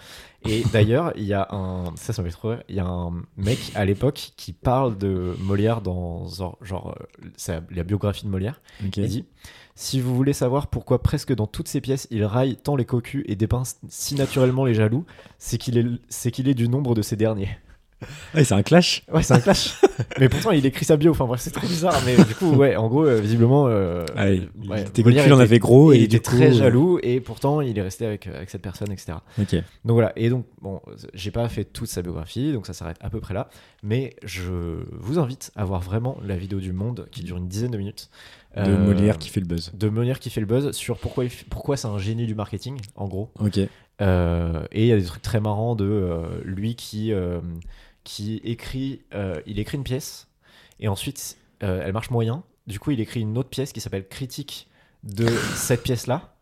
Et 0.48 0.62
d'ailleurs, 0.72 1.12
il 1.16 1.24
y 1.24 1.32
a 1.34 1.48
un 1.50 1.94
ça 1.96 2.12
ça 2.12 2.22
me 2.22 2.28
fait 2.28 2.32
trop 2.34 2.50
rire, 2.50 2.62
il 2.68 2.76
y 2.76 2.80
a 2.80 2.86
un 2.86 3.12
mec 3.36 3.58
à 3.74 3.84
l'époque 3.84 4.32
qui 4.36 4.52
parle 4.52 4.96
de 4.96 5.34
Molière 5.40 5.80
dans 5.80 6.26
genre, 6.62 6.94
euh, 7.00 7.26
sa- 7.36 7.62
la 7.70 7.82
biographie 7.82 8.24
de 8.24 8.30
Molière. 8.30 8.60
Il 8.82 9.08
dit 9.08 9.24
si 9.76 10.00
vous 10.00 10.14
voulez 10.14 10.32
savoir 10.34 10.68
pourquoi 10.68 11.02
presque 11.02 11.34
dans 11.34 11.48
toutes 11.48 11.66
ses 11.66 11.80
pièces 11.80 12.06
il 12.12 12.24
raille 12.24 12.56
tant 12.56 12.76
les 12.76 12.84
cocus 12.84 13.24
et 13.26 13.34
dépeint 13.34 13.64
si 13.88 14.14
naturellement 14.14 14.64
les 14.64 14.74
jaloux, 14.74 15.04
c'est 15.38 15.58
qu'il 15.58 15.78
est 15.78 15.86
c'est 16.08 16.30
qu'il 16.30 16.46
est 16.48 16.54
du 16.54 16.68
nombre 16.68 16.94
de 16.94 17.02
ces 17.02 17.16
derniers. 17.16 17.48
Ah, 18.34 18.42
c'est 18.42 18.54
un 18.54 18.62
clash. 18.62 19.04
Ouais, 19.12 19.22
c'est 19.22 19.34
un 19.34 19.40
clash. 19.40 19.80
mais 20.18 20.28
pourtant, 20.28 20.50
il 20.50 20.66
écrit 20.66 20.84
sa 20.84 20.96
bio. 20.96 21.12
Enfin, 21.12 21.26
bref, 21.26 21.40
c'est 21.40 21.50
trop 21.50 21.66
bizarre. 21.66 22.00
Mais 22.04 22.16
du 22.16 22.34
coup, 22.34 22.50
ouais, 22.54 22.76
en 22.76 22.88
gros, 22.88 23.04
euh, 23.04 23.20
visiblement, 23.20 23.66
euh, 23.68 24.04
Ah, 24.16 24.26
ouais, 24.26 24.82
était 24.82 25.02
il 25.02 25.32
en 25.32 25.38
avait 25.38 25.58
gros 25.58 25.92
et 25.92 25.98
il 25.98 26.02
était 26.04 26.18
coup, 26.18 26.36
très 26.36 26.50
euh, 26.50 26.52
jaloux 26.52 26.98
et 27.02 27.20
pourtant, 27.20 27.60
il 27.60 27.78
est 27.78 27.82
resté 27.82 28.06
avec, 28.06 28.26
euh, 28.26 28.36
avec 28.36 28.50
cette 28.50 28.62
personne, 28.62 28.90
etc. 28.90 29.18
Ok. 29.38 29.54
Donc 29.84 29.94
voilà. 29.94 30.12
Et 30.16 30.30
donc, 30.30 30.46
bon, 30.62 30.80
j'ai 31.14 31.30
pas 31.30 31.48
fait 31.48 31.64
toute 31.64 31.88
sa 31.88 32.02
biographie, 32.02 32.52
donc 32.52 32.66
ça 32.66 32.72
s'arrête 32.72 32.98
à 33.00 33.10
peu 33.10 33.20
près 33.20 33.34
là. 33.34 33.48
Mais 33.82 34.16
je 34.24 34.42
vous 34.92 35.18
invite 35.18 35.52
à 35.56 35.64
voir 35.64 35.80
vraiment 35.80 36.16
la 36.24 36.36
vidéo 36.36 36.58
du 36.58 36.72
Monde 36.72 37.06
qui 37.12 37.22
dure 37.22 37.36
une 37.36 37.48
dizaine 37.48 37.70
de 37.70 37.78
minutes. 37.78 38.08
De 38.56 38.70
Euh, 38.70 38.78
Molière 38.78 39.18
qui 39.18 39.28
fait 39.30 39.40
le 39.40 39.46
buzz. 39.46 39.72
De 39.74 39.88
Molière 39.88 40.20
qui 40.20 40.30
fait 40.30 40.40
le 40.40 40.46
buzz 40.46 40.70
sur 40.72 40.96
pourquoi, 40.98 41.24
pourquoi 41.50 41.76
c'est 41.76 41.88
un 41.88 41.98
génie 41.98 42.26
du 42.26 42.34
marketing, 42.34 42.80
en 42.94 43.08
gros. 43.08 43.30
Ok. 43.40 43.58
Euh, 44.00 44.64
et 44.72 44.82
il 44.82 44.86
y 44.88 44.92
a 44.92 44.96
des 44.96 45.04
trucs 45.04 45.22
très 45.22 45.40
marrants 45.40 45.76
de 45.76 45.84
euh, 45.84 46.26
lui 46.44 46.74
qui, 46.76 47.12
euh, 47.12 47.40
qui 48.04 48.36
écrit, 48.44 49.00
euh, 49.14 49.40
il 49.46 49.58
écrit 49.58 49.76
une 49.76 49.84
pièce 49.84 50.28
et 50.78 50.88
ensuite 50.88 51.38
euh, 51.62 51.82
elle 51.84 51.92
marche 51.92 52.10
moyen. 52.10 52.44
Du 52.66 52.78
coup, 52.78 52.90
il 52.90 53.00
écrit 53.00 53.20
une 53.20 53.36
autre 53.36 53.48
pièce 53.48 53.72
qui 53.72 53.80
s'appelle 53.80 54.06
Critique 54.06 54.68
de 55.02 55.26
cette 55.54 55.82
pièce-là. 55.82 56.34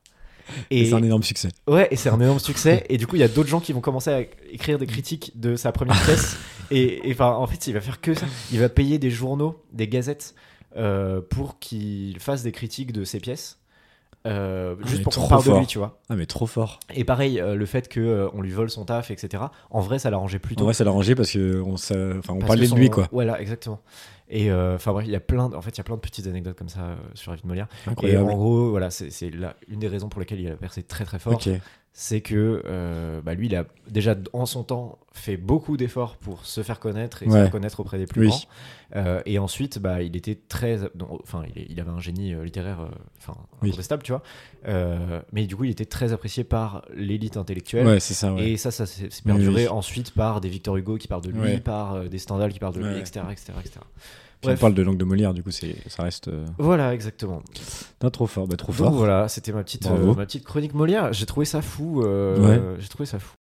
Et 0.71 0.83
Et, 0.83 0.87
c'est 0.87 0.95
un 0.95 1.03
énorme 1.03 1.23
succès. 1.23 1.49
ouais, 1.69 1.89
et 1.91 1.97
c'est 1.97 2.09
un 2.09 2.21
énorme 2.21 2.41
succès. 2.41 2.85
Et 2.89 2.99
du 2.99 3.07
coup, 3.07 3.17
il 3.17 3.21
y 3.21 3.25
a 3.25 3.29
d'autres 3.29 3.49
gens 3.49 3.61
qui 3.61 3.73
vont 3.73 3.81
commencer 3.81 4.11
à 4.11 4.21
écrire 4.51 4.79
des 4.79 4.87
critiques 4.87 5.39
de 5.39 5.57
sa 5.57 5.71
première 5.73 6.01
pièce. 6.05 6.37
Et 6.71 7.09
et, 7.09 7.13
enfin, 7.13 7.31
en 7.31 7.47
fait, 7.47 7.67
il 7.69 7.75
va 7.75 7.81
faire 7.81 8.01
que 8.01 8.15
ça. 8.15 8.27
Il 8.53 8.59
va 8.59 8.69
payer 8.69 8.99
des 8.99 9.11
journaux, 9.11 9.63
des 9.73 9.87
gazettes 9.89 10.35
euh, 10.77 11.21
pour 11.21 11.59
qu'ils 11.59 12.19
fassent 12.19 12.43
des 12.43 12.53
critiques 12.53 12.93
de 12.93 13.05
ses 13.05 13.21
pièces. 13.21 13.59
Euh, 14.27 14.77
Ah, 14.81 14.87
juste 14.87 15.03
pour 15.03 15.15
qu'on 15.15 15.29
parle 15.29 15.45
de 15.45 15.59
lui, 15.59 15.67
tu 15.67 15.79
vois. 15.79 15.99
Ah, 16.09 16.15
mais 16.17 16.27
trop 16.27 16.47
fort. 16.47 16.79
Et 16.95 17.05
pareil, 17.05 17.41
euh, 17.41 17.55
le 17.55 17.67
fait 17.67 17.93
qu'on 17.93 18.41
lui 18.41 18.51
vole 18.51 18.71
son 18.71 18.85
taf, 18.85 19.11
etc. 19.11 19.45
En 19.71 19.81
vrai, 19.81 19.99
ça 19.99 20.11
l'arrangeait 20.11 20.39
plutôt. 20.39 20.63
En 20.63 20.65
vrai, 20.65 20.75
ça 20.75 20.85
l'a 20.85 20.91
rangé 20.91 21.15
parce 21.15 21.33
que 21.33 21.61
on, 21.61 21.75
parlait 22.47 22.57
que 22.57 22.61
de 22.63 22.67
son- 22.67 22.77
lui, 22.77 22.91
quoi. 22.91 23.09
Voilà, 23.13 23.41
exactement. 23.41 23.81
Et 24.29 24.51
euh, 24.51 24.77
enfin 24.77 24.93
bref, 24.93 25.05
il 25.07 25.13
y 25.13 25.17
a 25.17 25.21
plein, 25.21 25.49
de- 25.51 25.57
en 25.57 25.61
fait, 25.61 25.71
il 25.71 25.79
y 25.79 25.81
a 25.81 25.85
plein 25.85 25.97
de 25.97 26.01
petites 26.01 26.27
anecdotes 26.27 26.57
comme 26.57 26.69
ça 26.71 26.81
euh, 26.81 26.97
sur 27.15 27.33
la 27.33 27.37
vie 27.37 27.43
de 27.43 27.49
Molière. 27.49 27.67
Et 27.87 27.91
Incroyable. 27.91 28.31
en 28.31 28.37
gros, 28.37 28.71
voilà, 28.71 28.91
c'est 28.91 29.11
une 29.69 29.79
des 29.79 29.89
raisons 29.89 30.09
pour 30.09 30.21
lesquelles 30.21 30.41
il 30.41 30.51
a 30.51 30.57
percé 30.57 30.83
très 30.83 31.05
très 31.05 31.19
fort. 31.19 31.35
Ok. 31.35 31.49
C'est 31.95 32.23
que 32.23 32.63
euh, 32.65 33.21
bah, 33.21 33.35
lui, 33.35 33.49
il 33.49 33.55
a 33.55 33.67
déjà 33.91 34.17
en 34.33 34.47
son 34.47 34.65
temps 34.65 34.99
fait 35.13 35.37
beaucoup 35.37 35.77
d'efforts 35.77 36.17
pour 36.17 36.47
se 36.47 36.63
faire 36.63 36.81
connaître 36.81 37.23
et 37.23 37.27
se 37.27 37.33
faire 37.33 37.51
connaître 37.51 37.81
auprès 37.81 37.99
des 37.99 38.07
plus 38.07 38.23
Oui. 38.23 38.29
grands. 38.29 38.41
Euh, 38.97 39.21
et 39.27 39.39
ensuite, 39.39 39.79
bah, 39.79 40.01
il 40.03 40.17
était 40.17 40.39
très, 40.49 40.79
enfin, 41.23 41.43
il, 41.55 41.79
avait 41.79 41.91
un 41.91 42.01
génie 42.01 42.33
euh, 42.33 42.45
littéraire, 42.45 42.89
enfin, 43.19 43.35
Oui. 43.61 43.69
incontestable, 43.69 44.03
tu 44.05 44.13
vois. 44.13 44.23
Euh, 44.69 45.21
mais 45.33 45.47
du 45.47 45.55
coup, 45.55 45.65
il 45.65 45.71
était 45.71 45.85
très 45.85 46.15
apprécié 46.15 46.45
par 46.45 46.83
l'élite 46.95 47.37
intellectuelle. 47.37 47.87
Ouais, 47.87 48.01
c'est 48.01 48.15
ça, 48.15 48.33
ouais. 48.33 48.53
Et 48.53 48.57
ça, 48.57 48.71
ça 48.71 48.87
s'est 48.87 49.09
perduré 49.23 49.65
oui. 49.65 49.69
ensuite 49.69 50.13
par 50.15 50.41
des 50.41 50.49
Victor 50.49 50.79
Hugo 50.79 50.97
qui 50.97 51.09
parlent 51.09 51.23
de 51.23 51.31
lui, 51.31 51.61
par 51.61 52.09
des 52.09 52.19
Stendhal 52.19 52.55
qui 52.55 52.59
parlent 52.59 52.75
de 52.75 52.81
lui, 52.81 52.95
Ouais. 52.95 53.01
etc., 53.01 53.21
etc., 53.31 53.53
etc. 53.61 53.81
On 54.45 54.57
parle 54.57 54.75
de 54.75 54.83
langue 54.83 54.97
de 54.97 55.05
Molière, 55.05 55.35
du 55.35 55.43
coup, 55.43 55.51
c'est, 55.51 55.77
ça 55.89 56.03
reste 56.03 56.29
euh, 56.29 56.45
Voilà, 56.59 56.93
exactement. 56.95 57.43
pas 57.99 58.11
trop 58.11 58.27
fort. 58.27 58.47
Bah, 58.49 58.57
trop 58.57 58.73
Donc 58.73 58.77
fort. 58.77 58.93
voilà, 58.93 59.29
c'était 59.29 59.53
ma 59.53 59.63
petite, 59.63 59.87
euh, 59.87 60.15
ma 60.15 60.27
petite 60.27 60.45
chronique 60.45 60.75
Molière. 60.75 61.13
J'ai 61.13 61.27
trouvé 61.27 61.47
ça 61.47 61.63
fou. 61.63 62.03
euh, 62.03 62.39
Ouais. 62.39 62.77
J'ai 62.81 62.89
trouvé 62.89 63.07
ça 63.07 63.19
fou. 63.19 63.35